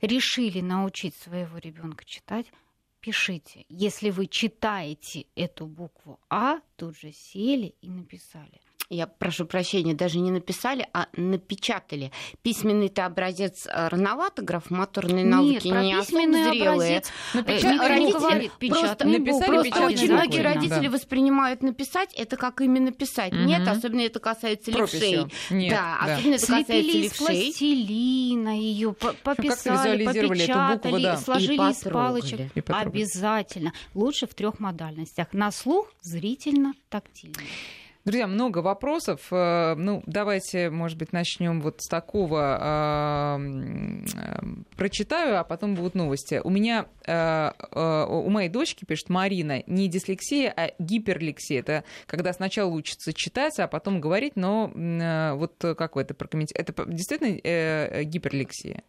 [0.00, 2.46] решили научить своего ребенка читать,
[3.00, 3.64] пишите.
[3.68, 8.60] Если вы читаете эту букву А, тут же сели и написали
[8.92, 12.12] я прошу прощения, даже не написали, а напечатали.
[12.42, 17.02] Письменный-то образец э, рановато, графомоторные навыки Нет, не особо зрелые.
[17.34, 17.80] Напечат...
[17.80, 20.90] Родители просто, написали, просто очень многие родители да.
[20.90, 23.32] воспринимают написать это как именно писать.
[23.32, 23.42] Угу.
[23.42, 25.26] Нет, особенно это касается левшей.
[25.50, 31.16] Нет, да, да, особенно это касается Слепили из пластилина ее, пописали, попечатали, букву, да.
[31.16, 32.40] сложили из палочек.
[32.68, 33.72] Обязательно.
[33.94, 35.32] Лучше в трех модальностях.
[35.32, 37.36] На слух, зрительно, тактильно.
[38.04, 39.28] Друзья, много вопросов.
[39.30, 42.58] Э, ну, давайте, может быть, начнем вот с такого.
[42.60, 43.40] А,
[44.76, 46.40] прочитаю, а потом будут новости.
[46.42, 51.60] У меня, э, э, у моей дочки, пишет Марина, не дислексия, а гиперлексия.
[51.60, 54.72] Это когда сначала учится читать, а потом говорить, но
[55.36, 56.72] вот как вы это прокомментируете?
[56.72, 58.82] Это действительно гиперлексия?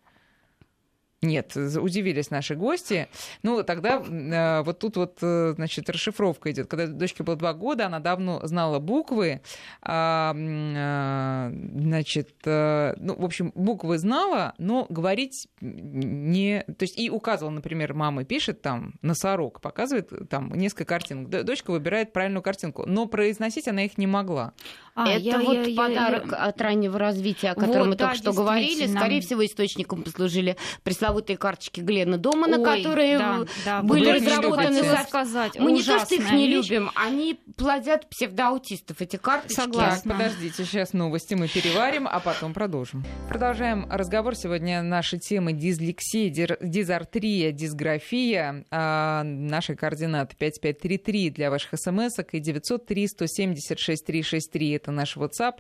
[1.24, 3.08] Нет, удивились наши гости.
[3.44, 6.68] Ну, тогда э, вот тут вот, э, значит, расшифровка идет.
[6.68, 9.42] Когда дочке было два года, она давно знала буквы.
[9.82, 16.66] А, а, значит, э, ну, в общем, буквы знала, но говорить не...
[16.78, 21.30] То есть и указывала, например, мама пишет там носорог, показывает там несколько картинок.
[21.30, 24.54] Дочка выбирает правильную картинку, но произносить она их не могла.
[24.96, 28.06] А, Это я, вот я, подарок я, от раннего развития, о котором вот, мы да,
[28.06, 28.86] только что говорили.
[28.86, 34.84] Скорее всего, источником послужили пресловутые карточки Глена Домана, Ой, которые да, да, были разработаны.
[34.84, 34.98] За...
[35.08, 35.60] Сказать.
[35.60, 36.70] Мы не то, что их не вещь.
[36.70, 39.56] любим, они плодят псевдоаутистов, эти карточки.
[39.56, 40.12] Согласна.
[40.12, 43.04] Так, подождите, сейчас новости мы переварим, а потом продолжим.
[43.30, 44.36] Продолжаем разговор.
[44.36, 46.30] Сегодня наши темы дислексия,
[46.62, 48.64] дизартрия, дисграфия.
[48.70, 55.56] А наши координаты 5533 для ваших смс и 903 176 363 это наш WhatsApp.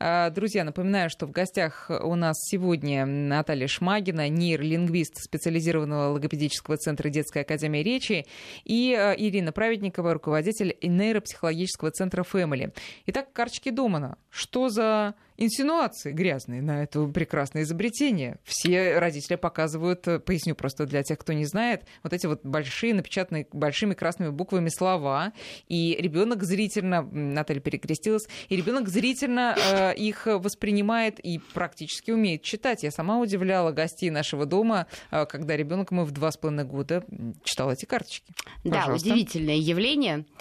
[0.00, 7.10] А, друзья, напоминаю, что в гостях у нас сегодня Наталья Шмагина, нейролингвист специализированного логопедического центра
[7.10, 8.26] Детской академии речи,
[8.64, 12.74] и а, Ирина Праведникова, руководитель нейропсихологического центра Family.
[13.06, 14.16] Итак, карточки Домана.
[14.30, 18.38] Что за инсинуации грязные на это прекрасное изобретение.
[18.44, 22.94] Все родители показывают, э, поясню просто для тех, кто не знает, вот эти вот большие,
[22.94, 25.32] напечатанные большими красными буквами слова,
[25.68, 32.82] и ребенок зрительно, Наталья перекрестилась, и ребенок зрительно э, их воспринимает и практически умеет читать.
[32.82, 37.04] Я сама удивляла гостей нашего дома, э, когда ребенок мы в два с половиной года
[37.44, 38.32] читал эти карточки.
[38.62, 39.08] Пожалуйста.
[39.08, 40.24] Да, удивительное явление.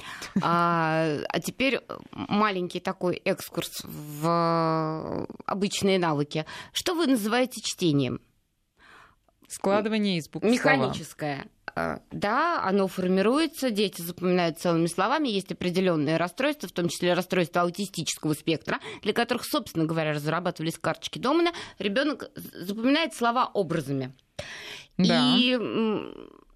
[0.45, 1.79] А, а теперь
[2.11, 4.82] маленький такой экскурс в
[5.45, 6.45] обычные навыки.
[6.71, 8.21] Что вы называете чтением?
[9.47, 11.47] Складывание из букв Механическое.
[11.73, 12.01] Слова.
[12.11, 18.33] Да, оно формируется, дети запоминают целыми словами, есть определенные расстройства, в том числе расстройства аутистического
[18.33, 21.51] спектра, для которых, собственно говоря, разрабатывались карточки Домана.
[21.79, 24.13] Ребенок запоминает слова образами.
[24.97, 25.35] Да.
[25.35, 25.57] И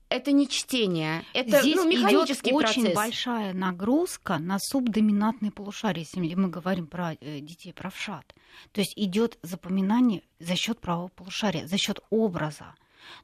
[0.09, 2.77] это не чтение, это Здесь ну, механический идет процесс.
[2.77, 8.33] очень большая нагрузка на субдоминантные полушария, если мы говорим про э, детей правшат.
[8.71, 12.75] То есть идет запоминание за счет правого полушария, за счет образа.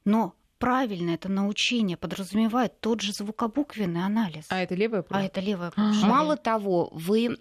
[0.06, 4.46] Но правильно это научение подразумевает тот же звукобуквенный анализ.
[4.48, 5.28] А это левое полушарие?
[5.28, 6.08] А это левое полушарие.
[6.08, 7.38] Мало того, вы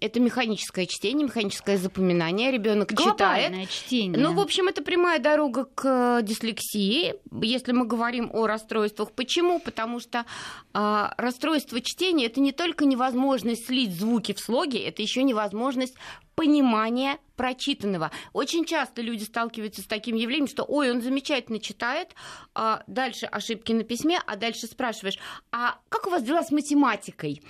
[0.00, 3.68] это механическое чтение, механическое запоминание, ребенок читает.
[3.68, 4.18] чтение.
[4.18, 9.12] Ну, в общем, это прямая дорога к э, дислексии, если мы говорим о расстройствах.
[9.12, 9.60] Почему?
[9.60, 10.24] Потому что
[10.72, 15.94] э, расстройство чтения это не только невозможность слить звуки в слоге, это еще невозможность
[16.34, 18.10] понимания прочитанного.
[18.32, 22.14] Очень часто люди сталкиваются с таким явлением, что ой, он замечательно читает,
[22.54, 25.18] а дальше ошибки на письме, а дальше спрашиваешь,
[25.50, 27.42] а как у вас дела с математикой?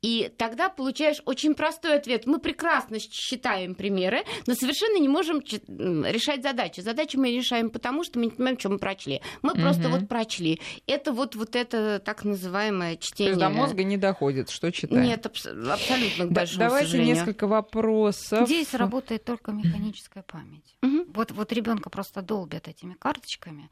[0.00, 2.26] И тогда получаешь очень простой ответ.
[2.26, 6.80] Мы прекрасно считаем примеры, но совершенно не можем решать задачи.
[6.80, 9.20] Задачи мы решаем потому, что мы не понимаем, что мы прочли.
[9.42, 9.60] Мы угу.
[9.60, 10.60] просто вот прочли.
[10.86, 13.34] Это вот, вот это так называемое чтение.
[13.34, 15.02] То есть до мозга не доходит, что читаем?
[15.02, 17.16] Нет, абсолютно к большому Давайте сожалению.
[17.16, 18.46] несколько вопросов.
[18.46, 20.76] Здесь работает только механическая память.
[20.82, 21.12] Угу.
[21.14, 23.70] Вот, вот ребенка просто долбят этими карточками.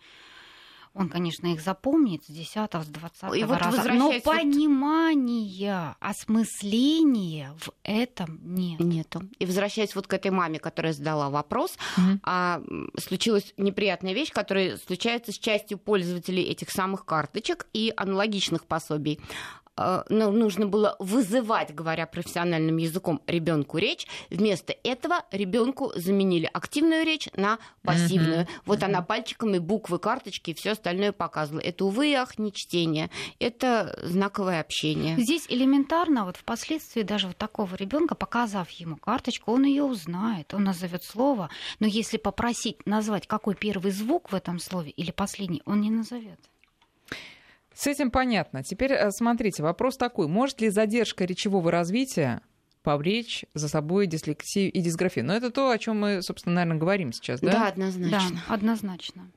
[0.97, 7.71] Он, конечно, их запомнит с 10 с 20 и вот раза, но понимания, осмысления в
[7.83, 8.81] этом нет.
[8.81, 9.23] Нету.
[9.39, 12.19] И возвращаясь вот к этой маме, которая задала вопрос, угу.
[12.23, 12.63] а,
[12.99, 19.21] случилась неприятная вещь, которая случается с частью пользователей этих самых карточек и аналогичных пособий.
[19.77, 24.07] Э, ну, нужно было вызывать, говоря профессиональным языком, ребенку речь.
[24.31, 28.43] Вместо этого ребенку заменили активную речь на пассивную.
[28.43, 28.61] Mm-hmm.
[28.65, 28.85] Вот mm-hmm.
[28.85, 31.61] она пальчиками буквы, карточки и все остальное показывала.
[31.61, 33.11] Это, увы, ах, не чтение.
[33.39, 35.17] Это знаковое общение.
[35.19, 40.65] Здесь элементарно, вот впоследствии даже вот такого ребенка, показав ему карточку, он ее узнает, он
[40.65, 41.51] назовет слово.
[41.81, 46.39] Но если попросить назвать, какой первый звук в этом слове или последний, он не назовет.
[47.77, 48.65] С этим понятно.
[48.65, 50.29] Теперь э, смотрите, вопрос такой.
[50.29, 52.41] Может ли задержка речевого развития
[52.83, 55.27] повлечь за собой дислексию и дисграфию?
[55.27, 57.53] Но это то, о чем мы, собственно, наверное, говорим сейчас, да?
[57.53, 58.43] Да, однозначно.
[58.49, 59.31] Да, однозначно.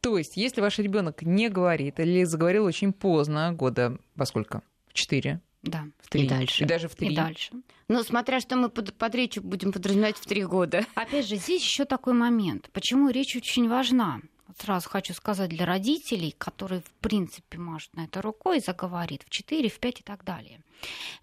[0.00, 4.62] То есть, если ваш ребенок не говорит или заговорил очень поздно, года во сколько?
[4.88, 5.42] В четыре?
[5.62, 5.84] Да.
[5.98, 6.24] В три.
[6.24, 6.64] И дальше.
[6.64, 7.12] И даже в три.
[7.12, 7.52] И дальше.
[7.88, 10.86] Ну, смотря что мы под, под речью будем подразумевать в три года.
[10.94, 12.70] Опять же, здесь еще такой момент.
[12.72, 14.22] Почему речь очень важна?
[14.58, 19.68] Сразу хочу сказать для родителей, которые, в принципе, машут на это рукой, заговорит в 4,
[19.68, 20.60] в 5 и так далее.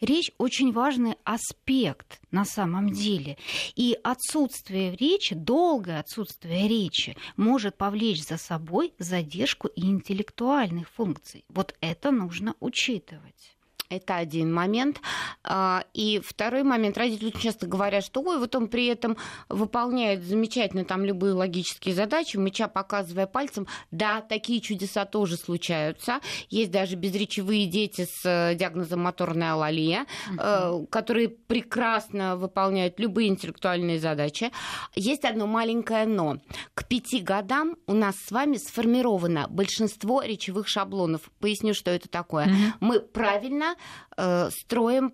[0.01, 3.37] Речь очень важный аспект на самом деле.
[3.75, 11.43] И отсутствие речи, долгое отсутствие речи может повлечь за собой задержку и интеллектуальных функций.
[11.49, 13.57] Вот это нужно учитывать.
[13.89, 15.00] Это один момент.
[15.43, 16.97] А, и второй момент.
[16.97, 21.95] Родители очень часто говорят, что ой, вот он при этом выполняет замечательно там любые логические
[21.95, 23.67] задачи, мыча показывая пальцем.
[23.91, 26.19] Да, такие чудеса тоже случаются.
[26.50, 30.86] Есть даже безречевые дети с э, диагнозом моторная алалия, угу.
[30.88, 34.52] которые прекрасно выполняют любые интеллектуальные задачи.
[34.95, 36.38] Есть одно маленькое но.
[36.73, 41.21] К пяти годам у нас с вами сформировано большинство речевых шаблонов.
[41.39, 42.47] Поясню, что это такое.
[42.47, 42.56] Угу.
[42.82, 43.76] Мы правильно
[44.17, 45.13] э, строим,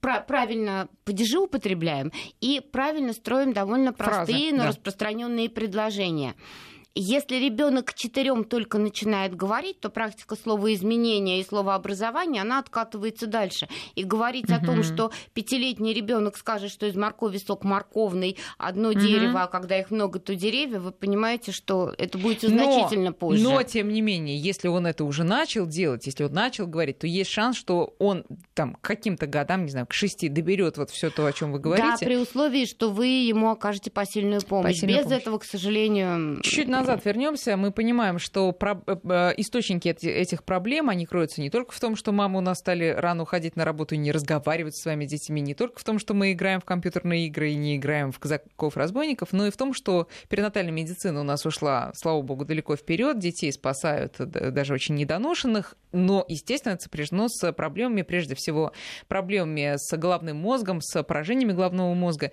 [0.00, 4.68] правильно падежи употребляем и правильно строим довольно простые, Фразы, но да.
[4.68, 6.34] распространенные предложения.
[6.96, 12.58] Если ребенок к четырем только начинает говорить, то практика слова изменения и слова образования, она
[12.58, 13.68] откатывается дальше.
[13.94, 14.54] И говорить угу.
[14.54, 18.98] о том, что пятилетний ребенок скажет, что из моркови сок морковный, одно угу.
[18.98, 23.42] дерево, а когда их много, то деревья, вы понимаете, что это будет значительно но, позже.
[23.44, 27.06] Но, тем не менее, если он это уже начал делать, если он начал говорить, то
[27.06, 28.24] есть шанс, что он
[28.54, 31.60] там к каким-то годам, не знаю, к шести доберет вот все то, о чем вы
[31.60, 31.88] говорите.
[31.88, 34.74] Да, при условии, что вы ему окажете посильную помощь.
[34.74, 35.22] Посильную Без помощь.
[35.22, 36.40] этого, к сожалению...
[36.42, 37.56] Чуть назад вернемся.
[37.56, 38.82] Мы понимаем, что про...
[38.86, 42.58] Э, э, источники этих проблем, они кроются не только в том, что мамы у нас
[42.58, 45.98] стали рано уходить на работу и не разговаривать с своими детьми, не только в том,
[45.98, 49.74] что мы играем в компьютерные игры и не играем в казаков-разбойников, но и в том,
[49.74, 55.76] что перинатальная медицина у нас ушла, слава богу, далеко вперед, детей спасают, даже очень недоношенных,
[55.92, 58.72] но, естественно, это сопряжено с проблемами, прежде всего,
[59.08, 62.32] проблемами с головным мозгом, с поражениями головного мозга.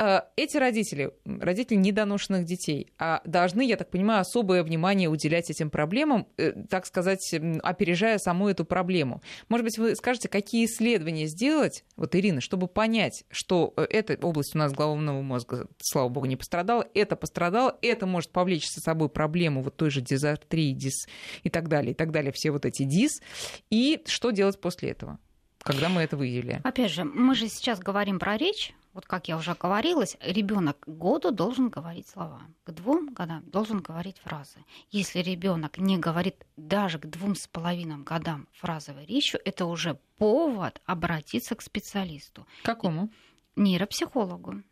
[0.00, 5.70] Э, эти родители, родители недоношенных детей, а должны, я так понимаю, особое внимание уделять этим
[5.70, 9.22] проблемам, э, так сказать, опережая саму эту проблему.
[9.48, 14.54] Может быть, вы скажете, какие исследования сделать, вот, Ирина, чтобы понять, что э, эта область
[14.54, 19.10] у нас головного мозга, слава богу, не пострадала, это пострадало, это может повлечь за собой
[19.10, 21.06] проблему вот той же дизартрии, дис
[21.42, 23.20] и так далее, и так далее, все вот эти дис,
[23.68, 25.18] и что делать после этого?
[25.62, 26.60] когда мы это выявили?
[26.64, 28.72] Опять же, мы же сейчас говорим про речь.
[28.92, 33.80] Вот как я уже говорилась, ребенок к году должен говорить слова, к двум годам должен
[33.80, 34.64] говорить фразы.
[34.90, 40.80] Если ребенок не говорит даже к двум с половиной годам фразовой речью, это уже повод
[40.86, 42.46] обратиться к специалисту.
[42.64, 43.10] Какому?
[43.54, 44.62] Нейропсихологу,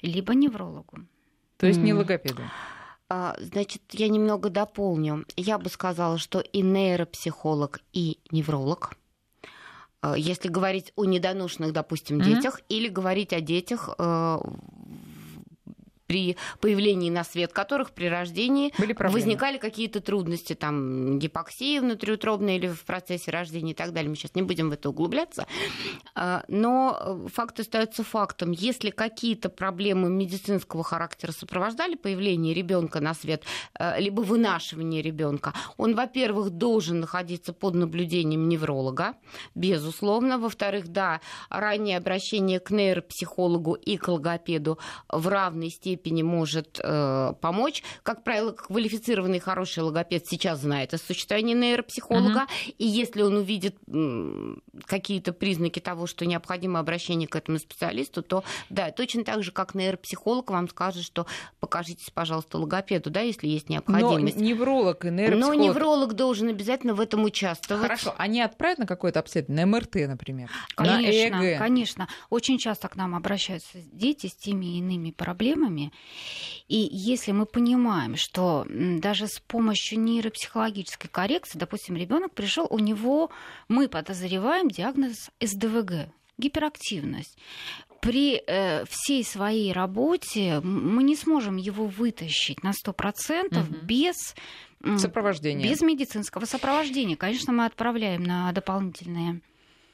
[0.00, 1.00] либо неврологу.
[1.58, 2.42] То есть не логопеду?
[3.10, 5.26] А, значит, я немного дополню.
[5.36, 8.94] Я бы сказала, что и нейропсихолог, и невролог
[10.16, 12.24] если говорить о недоношенных, допустим, mm-hmm.
[12.24, 14.38] детях, или говорить о детях э,
[16.10, 22.84] при появлении на свет которых при рождении возникали какие-то трудности, там гипоксия внутриутробная или в
[22.84, 24.10] процессе рождения и так далее.
[24.10, 25.46] Мы сейчас не будем в это углубляться.
[26.16, 28.50] А, но факт остается фактом.
[28.50, 33.44] Если какие-то проблемы медицинского характера сопровождали появление ребенка на свет,
[33.78, 39.14] э, либо вынашивание ребенка, он, во-первых, должен находиться под наблюдением невролога,
[39.54, 40.38] безусловно.
[40.38, 41.20] Во-вторых, да,
[41.50, 47.82] раннее обращение к нейропсихологу и к логопеду в равной степени степени может э, помочь.
[48.02, 52.74] Как правило, квалифицированный хороший логопед сейчас знает о существовании нейропсихолога, uh-huh.
[52.78, 54.54] и если он увидит э,
[54.86, 59.74] какие-то признаки того, что необходимо обращение к этому специалисту, то да, точно так же, как
[59.74, 61.26] нейропсихолог вам скажет, что
[61.60, 64.36] покажитесь, пожалуйста, логопеду, да, если есть необходимость.
[64.36, 65.56] Но невролог и нейропсихолог...
[65.56, 67.82] Но невролог должен обязательно в этом участвовать.
[67.82, 70.50] Хорошо, они отправят на какое-то обследование, на МРТ, например?
[70.74, 71.58] Конечно, на ЭЭГ.
[71.58, 72.08] конечно.
[72.30, 75.89] Очень часто к нам обращаются дети с теми и иными проблемами,
[76.68, 83.30] и если мы понимаем, что даже с помощью нейропсихологической коррекции, допустим, ребенок пришел, у него
[83.68, 87.36] мы подозреваем диагноз СДВГ, гиперактивность
[88.00, 93.74] при э, всей своей работе мы не сможем его вытащить на 100% угу.
[93.82, 94.34] без
[94.96, 95.68] сопровождения.
[95.68, 97.16] Без медицинского сопровождения.
[97.16, 99.40] Конечно, мы отправляем на дополнительные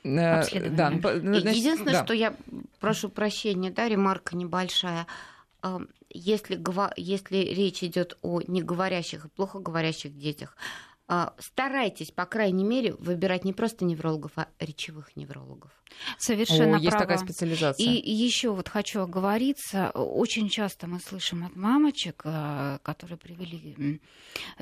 [0.05, 1.01] э, обследования.
[1.01, 2.05] Да, значит, Единственное, да.
[2.05, 2.35] что я
[2.79, 5.07] прошу прощения, да, ремарка небольшая
[6.11, 6.61] если,
[6.97, 10.57] если речь идет о неговорящих и плохо говорящих детях,
[11.09, 15.71] а, старайтесь, по крайней мере, выбирать не просто неврологов, а речевых неврологов.
[16.19, 17.87] Совершенно О, есть такая специализация.
[17.87, 24.01] И еще вот хочу оговориться, очень часто мы слышим от мамочек, а, которые привели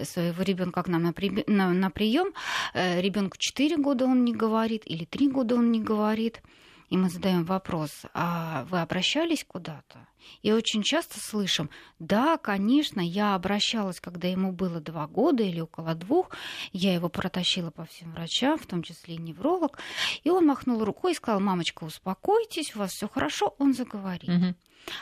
[0.02, 1.44] своего ребенка к нам на, при...
[1.46, 2.34] на, на прием,
[2.74, 6.42] э, ребенку 4 года он не говорит или 3 года он не говорит
[6.90, 10.06] и мы задаем вопрос, а вы обращались куда-то?
[10.42, 15.94] И очень часто слышим, да, конечно, я обращалась, когда ему было два года или около
[15.94, 16.30] двух,
[16.72, 19.78] я его протащила по всем врачам, в том числе и невролог,
[20.22, 24.28] и он махнул рукой и сказал, мамочка, успокойтесь, у вас все хорошо, он заговорит.
[24.28, 24.54] Угу.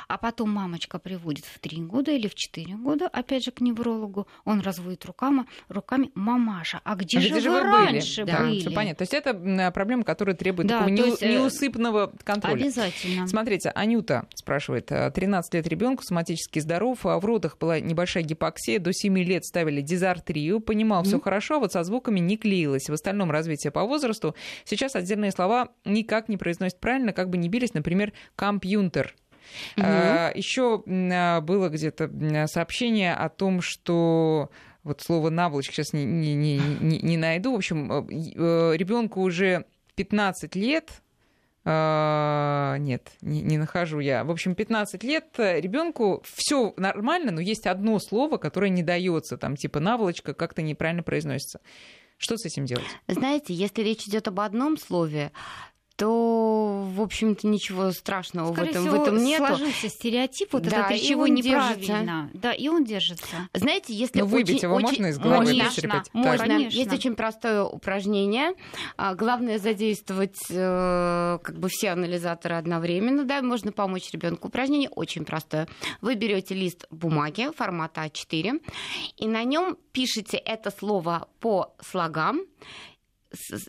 [0.08, 4.26] А потом мамочка приводит в три года или в четыре года, опять же, к неврологу.
[4.44, 6.80] Он разводит руками, руками мамаша.
[6.84, 8.36] А где, а же, где же вы раньше были?
[8.36, 8.54] были?
[8.54, 8.96] Да, все понятно.
[8.96, 12.62] То есть это проблема, которая требует да, такого есть, э, неусыпного контроля.
[12.62, 13.26] Обязательно.
[13.26, 18.92] Смотрите, Анюта спрашивает, 13 лет ребенку, соматически здоров, а в родах была небольшая гипоксия, до
[18.92, 21.06] 7 лет ставили дизартрию, понимал mm-hmm.
[21.06, 22.88] все хорошо, а вот со звуками не клеилось.
[22.88, 24.34] В остальном развитие по возрасту.
[24.64, 29.14] Сейчас отдельные слова никак не произносят правильно, как бы не бились, например, компьютер.
[29.76, 29.86] Угу.
[29.86, 34.50] Еще а, было где-то сообщение о том, что
[34.82, 37.52] вот слово наволочка сейчас не, не, не, не, не найду.
[37.52, 39.64] В общем, э, э, ребенку уже
[39.96, 40.90] 15 лет,
[41.64, 44.24] Uh, нет, не, не нахожу я.
[44.24, 49.54] В общем, 15 лет ребенку все нормально, но есть одно слово, которое не дается, там
[49.54, 51.60] типа наволочка как-то неправильно произносится.
[52.18, 52.86] Что с этим делать?
[53.06, 55.30] Знаете, если речь идет об одном слове,
[56.02, 59.38] то, в общем-то, ничего страшного Скорее в этом, всего, в этом нет.
[59.38, 61.76] сложился стереотип, вот да, этот речевой неправильно.
[61.76, 62.30] Держится.
[62.32, 63.48] Да, и он держится.
[63.54, 65.54] Знаете, если Но выбить очень, его очень, можно из головы?
[65.54, 66.46] Можно, можно.
[66.48, 66.76] Конечно.
[66.76, 68.54] Есть очень простое упражнение.
[68.96, 73.22] А, главное задействовать э, как бы все анализаторы одновременно.
[73.22, 74.48] Да, можно помочь ребенку.
[74.48, 75.68] Упражнение очень простое.
[76.00, 78.60] Вы берете лист бумаги формата А4
[79.18, 82.40] и на нем пишете это слово по слогам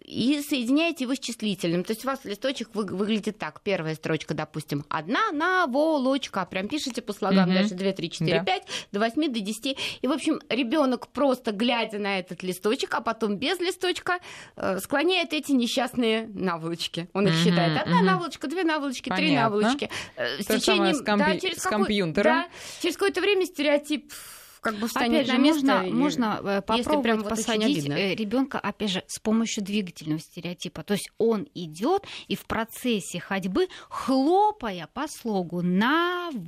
[0.05, 1.83] и соединяете его с числительным.
[1.83, 3.61] То есть у вас листочек выглядит так.
[3.61, 6.45] Первая строчка, допустим, одна наволочка.
[6.45, 7.49] Прям пишите по слогам.
[7.49, 7.53] Угу.
[7.53, 8.43] Дальше 2, 3, 4, да.
[8.43, 9.77] 5, до 8, до 10.
[10.01, 14.19] И, в общем, ребенок просто глядя на этот листочек, а потом без листочка,
[14.55, 17.09] э, склоняет эти несчастные наволочки.
[17.13, 17.81] Он их угу, считает.
[17.81, 18.05] Одна угу.
[18.05, 19.25] наволочка, две наволочки, Понятно.
[19.25, 19.89] три наволочки.
[20.15, 21.25] Э, с То течением, с, комби...
[21.25, 22.23] да, через с компьютером.
[22.23, 22.47] Да,
[22.81, 24.11] через какое-то время стереотип
[24.63, 25.65] как бы станет опять же, на место.
[25.65, 25.91] Можно, и...
[25.91, 30.83] можно э, попробовать прям посадить вот э, ребенка, опять же, с помощью двигательного стереотипа.
[30.83, 36.41] То есть он идет и в процессе ходьбы, хлопая по слогу наволочка.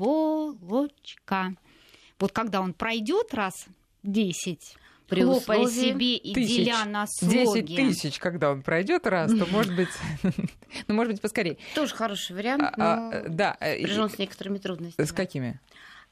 [2.17, 3.65] Вот когда он пройдет раз
[4.03, 5.91] 10, при хлопая условии...
[5.91, 7.75] себе и тысяч, деля на слоги.
[7.75, 9.89] 10 тысяч, когда он пройдет раз, то может быть,
[10.87, 11.57] ну может быть поскорее.
[11.75, 15.05] Тоже хороший вариант, а, а, но да, сопряжен с некоторыми трудностями.
[15.05, 15.59] С какими?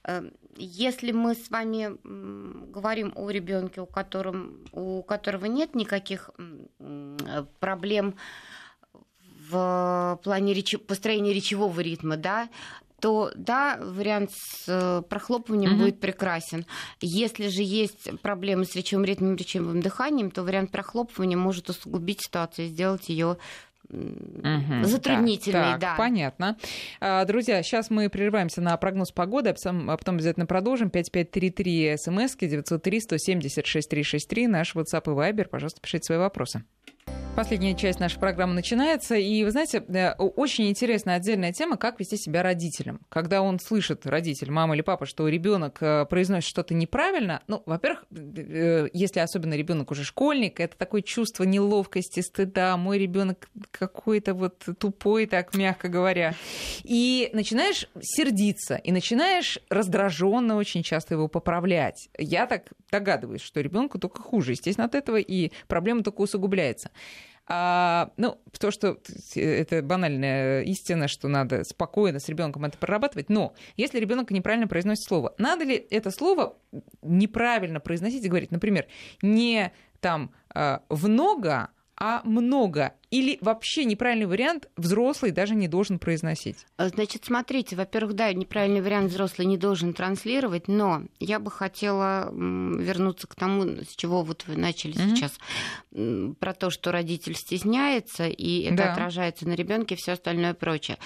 [0.06, 1.98] Эм, если мы с вами
[2.72, 3.88] говорим о ребенке, у,
[4.72, 6.30] у которого нет никаких
[7.60, 8.16] проблем
[9.50, 12.50] в плане речи, построения речевого ритма, да,
[13.00, 15.84] то да, вариант с э, прохлопыванием угу.
[15.84, 16.66] будет прекрасен.
[17.02, 22.68] Если же есть проблемы с речевым ритмом, речевым дыханием, то вариант прохлопывания может усугубить ситуацию
[22.68, 23.38] и сделать ее
[23.90, 25.96] угу, затруднительный, так, да.
[25.98, 26.58] Понятно.
[27.00, 30.90] А, друзья, сейчас мы прерываемся на прогноз погоды, а потом, а обязательно продолжим.
[30.90, 35.48] 5533 смс 903 170 6363 наш WhatsApp и Viber.
[35.50, 36.64] Пожалуйста, пишите свои вопросы.
[37.36, 39.16] Последняя часть нашей программы начинается.
[39.16, 43.02] И, вы знаете, э, очень интересная отдельная тема, как вести себя родителям.
[43.10, 48.06] Когда он слышит, родитель, мама или папа, что ребенок э, произносит что-то неправильно, ну, во-первых,
[48.12, 52.78] э, если особенно ребенок уже школьник, это такое чувство неловкости, стыда.
[52.78, 56.36] Мой ребенок какой-то вот тупой, так мягко говоря.
[56.84, 62.10] И начинаешь сердиться, и начинаешь раздраженно очень часто его поправлять.
[62.20, 66.92] Я так догадываюсь, что ребенку только хуже, естественно, от этого, и проблема только усугубляется.
[67.46, 69.00] А, ну, то, что
[69.36, 73.30] это банальная истина, что надо спокойно с ребенком это прорабатывать.
[73.30, 76.56] Но если ребенок неправильно произносит слово, надо ли это слово
[77.02, 78.86] неправильно произносить и говорить, например,
[79.22, 82.94] не там а, много, а много.
[83.12, 86.66] Или вообще неправильный вариант взрослый даже не должен произносить?
[86.78, 92.32] А, значит, смотрите, во-первых, да, неправильный вариант взрослый не должен транслировать, но я бы хотела
[92.34, 95.16] вернуться к тому, с чего вот вы начали mm-hmm.
[95.16, 98.94] сейчас, про то, что родитель стесняется, и это да.
[98.94, 100.98] отражается на ребенке, все остальное прочее.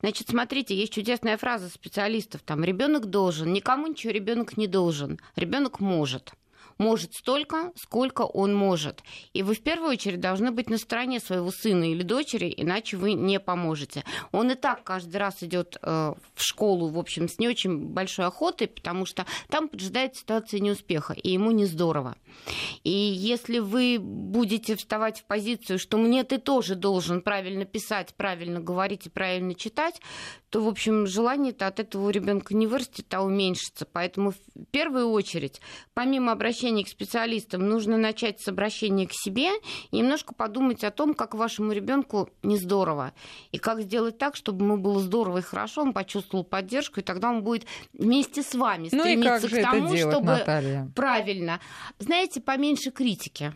[0.00, 5.78] Значит, смотрите, есть чудесная фраза специалистов, там, ребенок должен, никому ничего ребенок не должен, ребенок
[5.78, 6.32] может
[6.78, 9.02] может столько, сколько он может.
[9.32, 13.14] И вы в первую очередь должны быть на стороне своего сына или дочери, иначе вы
[13.14, 14.04] не поможете.
[14.32, 18.26] Он и так каждый раз идет э, в школу, в общем, с не очень большой
[18.26, 22.16] охотой, потому что там поджидает ситуация неуспеха, и ему не здорово.
[22.84, 28.60] И если вы будете вставать в позицию, что мне ты тоже должен правильно писать, правильно
[28.60, 30.00] говорить и правильно читать,
[30.50, 33.86] то, в общем, желание-то от этого у ребенка не вырастет, а уменьшится.
[33.86, 35.60] Поэтому в первую очередь,
[35.94, 39.50] помимо обращения к специалистам, нужно начать с обращения к себе
[39.90, 43.12] и немножко подумать о том, как вашему ребенку не здорово.
[43.50, 47.30] И как сделать так, чтобы ему было здорово и хорошо, он почувствовал поддержку, и тогда
[47.30, 50.90] он будет вместе с вами стремиться ну к тому, делать, чтобы Наталья?
[50.94, 51.60] правильно.
[51.98, 53.54] Знаете, поменьше критики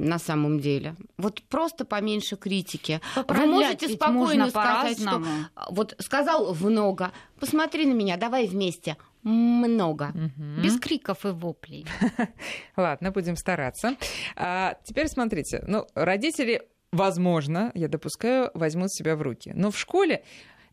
[0.00, 0.96] на самом деле.
[1.18, 3.00] Вот просто поменьше критики.
[3.28, 5.22] Вы можете спокойно сказать, что
[5.70, 8.96] вот сказал много, посмотри на меня, давай вместе.
[9.22, 10.12] Много.
[10.14, 10.62] Угу.
[10.62, 11.86] Без криков и воплей.
[12.76, 13.96] Ладно, будем стараться.
[14.36, 16.62] А, теперь смотрите, ну, родители,
[16.92, 19.52] возможно, я допускаю, возьмут себя в руки.
[19.54, 20.22] Но в школе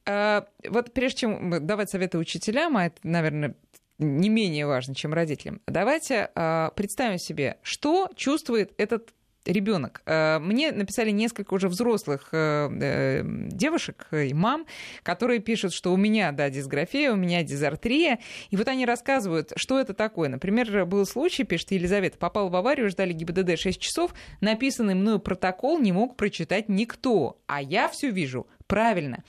[0.08, 3.56] а, вот прежде чем давать советы учителям, а это, наверное,
[4.00, 5.60] не менее важно, чем родителям.
[5.68, 9.14] Давайте э, представим себе, что чувствует этот
[9.48, 10.02] ребенок.
[10.06, 14.66] Э, мне написали несколько уже взрослых э, э, девушек и мам,
[15.04, 18.20] которые пишут, что у меня, да, дисграфия, у меня дизартрия.
[18.50, 20.30] И вот они рассказывают, что это такое.
[20.30, 25.80] Например, был случай, пишет Елизавета, попал в аварию, ждали ГИБДД 6 часов, написанный мною протокол
[25.80, 29.24] не мог прочитать никто, а я все вижу правильно.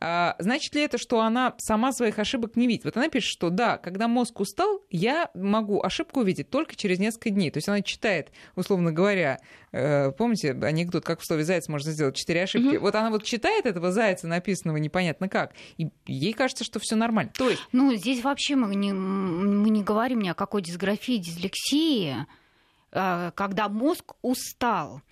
[0.00, 2.84] А, значит ли это, что она сама своих ошибок не видит?
[2.84, 7.30] Вот она пишет, что да, когда мозг устал, я могу ошибку увидеть только через несколько
[7.30, 7.50] дней.
[7.50, 9.38] То есть она читает, условно говоря,
[9.72, 12.74] э, помните анекдот, как в слове «заяц» можно сделать четыре ошибки?
[12.74, 12.80] Mm-hmm.
[12.80, 17.32] Вот она вот читает этого зайца, написанного непонятно как, и ей кажется, что все нормально.
[17.36, 17.62] То есть...
[17.72, 22.16] Ну, здесь вообще мы не, мы не говорим ни о какой дисграфии, дислексии,
[22.90, 25.02] а, когда мозг устал.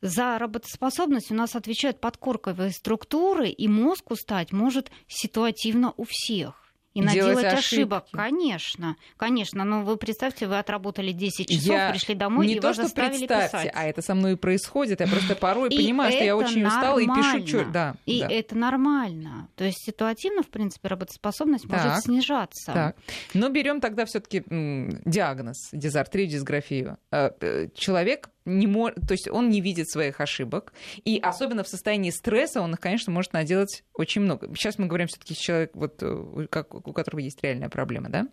[0.00, 6.64] За работоспособность у нас отвечают подкорковые структуры, и мозг устать может ситуативно у всех
[6.94, 8.06] и наделать ошибок.
[8.10, 9.62] Конечно, конечно.
[9.62, 12.84] Но вы представьте, вы отработали 10 часов, я пришли домой не и то, вас что
[12.92, 13.70] представьте, писать.
[13.74, 14.98] а это со мной и происходит.
[15.00, 18.28] Я просто порой понимаю, что я очень устала и пишу чё- Да, И да.
[18.30, 19.48] это нормально.
[19.54, 22.72] То есть ситуативно, в принципе, работоспособность Так, может снижаться.
[22.72, 22.96] Так.
[23.34, 26.98] Но берем тогда все-таки диагноз дизартрию, дисграфию.
[27.12, 30.72] Э, э, Человек не может, то есть он не видит своих ошибок,
[31.04, 34.48] и особенно в состоянии стресса он их, конечно, может наделать очень много.
[34.54, 38.26] Сейчас мы говорим все-таки человек, вот, э, как, у которого есть реальная проблема, да?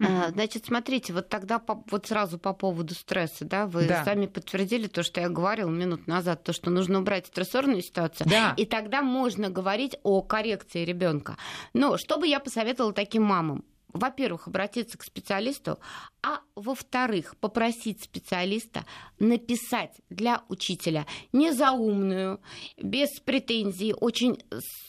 [0.00, 4.04] А, Значит, смотрите, вот тогда по- вот сразу по поводу стресса, да, вы Да.
[4.04, 8.54] сами подтвердили то, что я говорила минут назад, то, что нужно убрать стрессорную ситуацию, Да.
[8.56, 11.36] и тогда можно говорить о коррекции ребенка.
[11.74, 13.64] Но что бы я посоветовала таким мамам?
[13.92, 15.78] Во-первых, обратиться к специалисту,
[16.26, 18.84] а во-вторых, попросить специалиста
[19.20, 22.40] написать для учителя незаумную,
[22.76, 24.42] без претензий, очень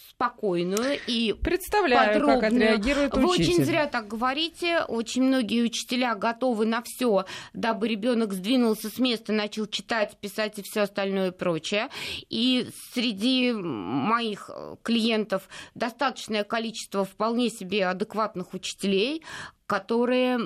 [0.10, 2.74] спокойную и Представляю, как подробную.
[2.74, 3.54] отреагирует Вы учитель.
[3.54, 4.80] очень зря так говорите.
[4.88, 10.64] Очень многие учителя готовы на все, дабы ребенок сдвинулся с места, начал читать, писать и
[10.64, 11.90] все остальное прочее.
[12.30, 14.50] И среди моих
[14.82, 19.24] клиентов достаточное количество вполне себе адекватных учителей,
[19.68, 20.40] которые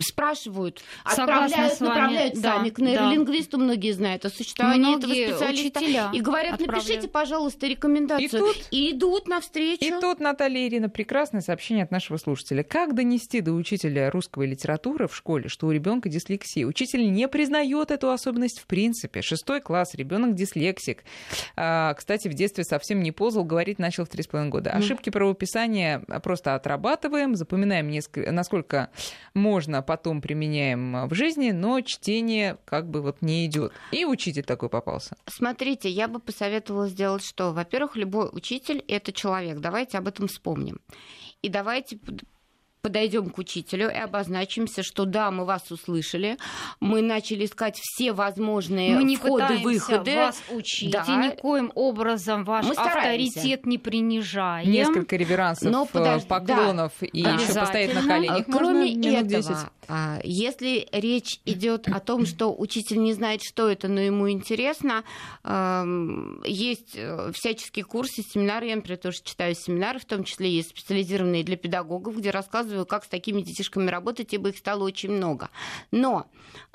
[0.00, 2.84] спрашивают, Согласна отправляют, направляют да, сами к да.
[2.84, 5.78] нейролингвисту, многие знают о существовании Многие этого специалиста.
[5.80, 6.84] учителя И говорят, отправляют.
[6.86, 8.26] напишите, пожалуйста, рекомендацию.
[8.26, 9.84] И тут- И идут навстречу.
[9.84, 12.62] И тут, Наталья Ирина, прекрасное сообщение от нашего слушателя.
[12.62, 16.66] Как донести до учителя русской литературы в школе, что у ребенка дислексия?
[16.66, 19.22] Учитель не признает эту особенность в принципе.
[19.22, 21.04] Шестой класс, ребенок дислексик.
[21.56, 24.70] А, кстати, в детстве совсем не ползал, говорить начал в три с половиной года.
[24.70, 28.90] Ошибки правописания просто отрабатываем, запоминаем, несколько, насколько
[29.34, 33.72] можно, потом применяем в жизни, но чтение как бы вот не идет.
[33.90, 35.16] И учитель такой попался.
[35.26, 37.50] Смотрите, я бы посоветовала сделать что?
[37.52, 39.58] Во-первых, любой учитель— это человек.
[39.58, 40.80] Давайте об этом вспомним.
[41.42, 42.22] И давайте под-
[42.82, 46.38] подойдем к учителю и обозначимся, что да, мы вас услышали,
[46.80, 50.16] мы начали искать все возможные Мы не входы, выходы.
[50.16, 51.04] вас учить, Да.
[51.06, 53.00] и никоим образом ваш Мы стараемся.
[53.38, 54.70] авторитет не принижаем.
[54.70, 57.34] Несколько реверансов, Но э, подожди, поклонов и да.
[57.34, 58.48] еще постоять на коленях.
[58.48, 59.50] А, Кроме можно этого, 10.
[59.50, 59.70] а,
[60.22, 65.04] если речь идет о том, что учитель не знает, что это, но ему интересно,
[66.44, 71.44] есть э, всяческие курсы, семинары, я, например, тоже читаю семинары, в том числе есть специализированные
[71.44, 75.50] для педагогов, где рассказываю, как с такими детишками работать, ибо их стало очень много.
[75.90, 76.26] Но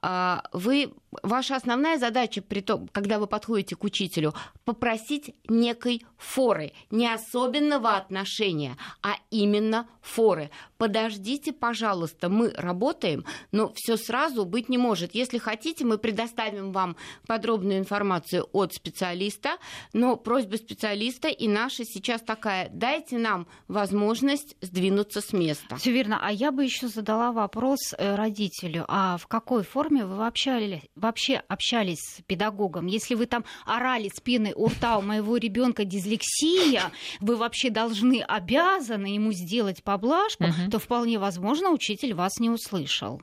[0.02, 0.94] а, вы,
[1.24, 4.34] ваша основная задача, при том, когда вы подходите к учителю,
[4.66, 10.52] попросить некой форы, не особенного отношения, а именно форы.
[10.78, 15.16] Подождите, пожалуйста, мы работаем, но все сразу быть не может.
[15.16, 16.98] Если хотите, мы предоставим вам
[17.28, 19.58] подробную информацию от специалиста,
[19.94, 25.78] но просьба специалиста и наша сейчас такая, дайте нам возможность сдвинуться с места.
[25.78, 26.20] Все верно.
[26.22, 28.86] А я бы еще задала вопрос э, родителю.
[28.88, 32.88] А в какой форме вы вообще, вообще общались с педагогом?
[32.88, 38.22] Если вы там орали с пеной у рта, у моего ребенка дислексия, вы вообще должны,
[38.22, 40.72] обязаны ему сделать поблажку, Мгм.
[40.72, 43.22] то вполне возможно, учитель вас не услышал.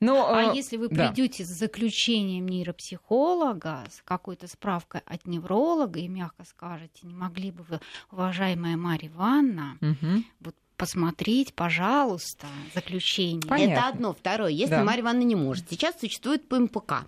[0.00, 1.08] Ну, А э, если вы да.
[1.08, 7.64] придете с заключением нейропсихолога, с какой-то справкой от невролога и мягко скажете, не могли бы
[7.64, 7.80] вы,
[8.10, 10.24] уважаемая Марья Ивановна, Мгм.
[10.40, 13.42] вот посмотреть, пожалуйста, заключение.
[13.46, 13.72] Понятно.
[13.72, 14.14] Это одно.
[14.14, 14.82] Второе, если Да.
[14.82, 15.66] Марья Ивановна не может.
[15.68, 17.04] Сейчас существует ПМПК,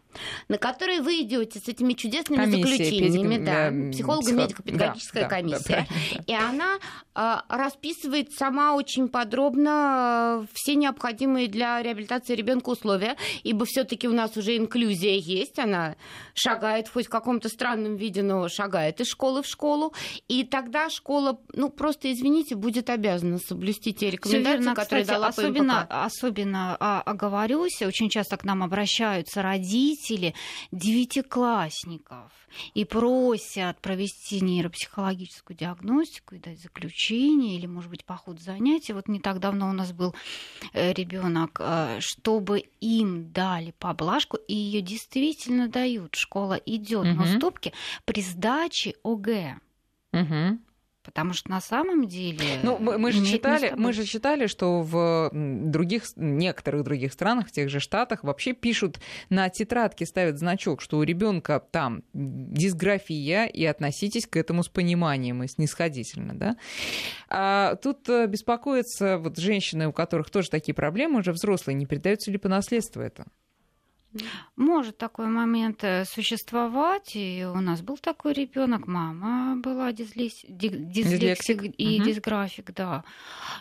[0.49, 5.35] на который вы идете с этими чудесными Комиссия, заключениями, педик- да, да, психолого-медико-педагогическая да, да,
[5.37, 5.87] комиссия.
[5.89, 6.25] да, да.
[6.27, 6.79] И она
[7.15, 14.13] а, расписывает сама очень подробно а, все необходимые для реабилитации ребенка условия, ибо все-таки у
[14.13, 15.97] нас уже инклюзия есть, она
[16.35, 19.95] шагает хоть в каком-то странном виде, но шагает из школы в школу,
[20.29, 25.29] и тогда школа, ну просто извините, будет обязана соблюсти те рекомендации, верно, которые кстати, дала
[25.29, 26.05] особенно, ПМПК.
[26.05, 30.35] особенно а, оговорюсь, очень часто к нам обращаются родители
[30.73, 32.33] девятиклассников
[32.75, 38.93] и просят провести нейропсихологическую диагностику и дать заключение или, может быть, по ходу занятий.
[38.93, 40.15] Вот не так давно у нас был
[40.75, 41.61] ребенок,
[42.01, 46.15] чтобы им дали поблажку, и ее действительно дают.
[46.17, 47.23] Школа идет на Мгм.
[47.23, 47.73] уступки
[48.05, 49.59] при сдаче ОГЭ.
[50.13, 50.61] Мгм.
[51.03, 52.61] Потому что на самом деле...
[52.63, 57.53] Ну, мы, мы же читали, мы же читали, что в других, некоторых других странах, в
[57.53, 63.65] тех же штатах, вообще пишут на тетрадке, ставят значок, что у ребенка там дисграфия, и
[63.65, 66.57] относитесь к этому с пониманием и снисходительно, да.
[67.29, 72.31] А тут э, беспокоятся вот женщины, у которых тоже такие проблемы, уже взрослые, не передаются
[72.31, 73.27] ли по наследству это?
[74.57, 77.15] Может такой момент э, существовать.
[77.15, 82.05] И у нас был такой ребенок, мама была дислексик, дислексик и угу.
[82.05, 83.05] дисграфик, да.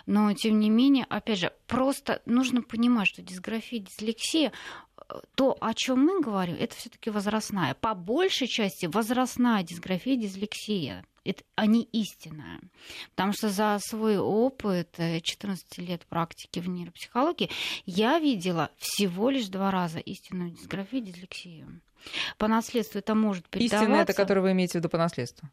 [0.05, 4.51] Но тем не менее, опять же, просто нужно понимать, что дисграфия, дислексия
[4.97, 7.73] э, то, о чем мы говорим, это все-таки возрастная.
[7.73, 12.59] По большей части возрастная дисграфия, дислексия это, они истинная.
[13.11, 17.49] Потому что за свой опыт 14 э, лет практики в нейропсихологии
[17.85, 21.81] я видела всего лишь два раза истинную дисграфию и дислексию.
[22.37, 23.85] По наследству это может передаваться.
[23.85, 25.49] Истинная, это которую вы имеете в виду по наследству?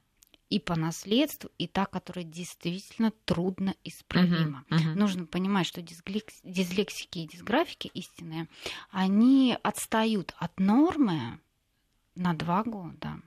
[0.51, 4.64] и по наследству, и та, которая действительно трудно исправима.
[4.71, 4.95] Uh-huh, uh-huh.
[4.95, 8.49] Нужно понимать, что дислексики и дисграфики истинные,
[8.91, 11.39] они отстают от нормы
[12.14, 13.21] на два года.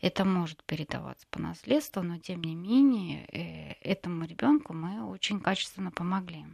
[0.00, 5.90] Это может передаваться по наследству, но тем не менее э, этому ребенку мы очень качественно
[5.90, 6.46] помогли.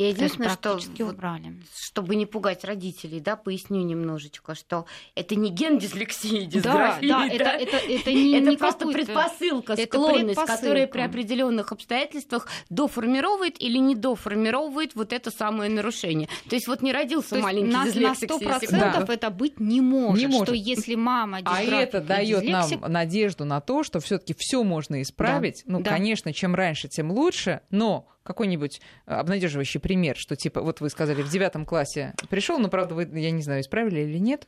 [0.00, 1.52] Я единственное, что убрали.
[1.74, 7.06] чтобы не пугать родителей, да, поясню немножечко, что это не ген дислексии, дисграфии.
[7.06, 7.52] Да, да, да.
[7.56, 10.56] Это, это, это, не, это не просто предпосылка, это склонность, предпосылка.
[10.56, 16.30] которая при определенных обстоятельствах доформировывает или не доформировывает вот это самое нарушение.
[16.48, 18.30] То есть вот не родился То маленький на, дислексик.
[18.30, 19.12] На 100% да.
[19.12, 20.48] это быть не может, не может.
[20.48, 25.02] Что если мама А это дает нам надежду на то, что все таки все можно
[25.02, 25.62] исправить.
[25.66, 25.72] Да.
[25.72, 25.90] Ну, да.
[25.90, 31.22] конечно, чем раньше, тем лучше, но какой-нибудь э, обнадеживающий пример, что типа, вот вы сказали,
[31.22, 34.46] в девятом классе пришел, но правда вы, я не знаю, исправили или нет?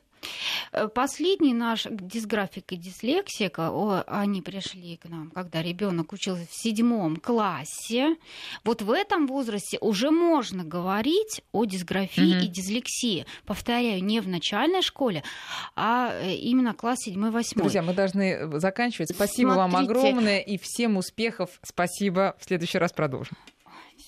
[0.71, 6.53] Э, последний наш дисграфик и дислексика, о, они пришли к нам, когда ребенок учился в
[6.53, 8.15] седьмом классе.
[8.63, 12.45] Вот в этом возрасте уже можно говорить о дисграфии угу.
[12.45, 13.25] и дислексии.
[13.45, 15.23] Повторяю, не в начальной школе,
[15.75, 17.63] а э, именно класс седьмой, восьмой.
[17.63, 19.09] Друзья, мы должны заканчивать.
[19.13, 19.75] Спасибо Смотрите.
[19.75, 21.59] вам огромное и всем успехов.
[21.63, 22.35] Спасибо.
[22.39, 23.35] В следующий раз продолжим.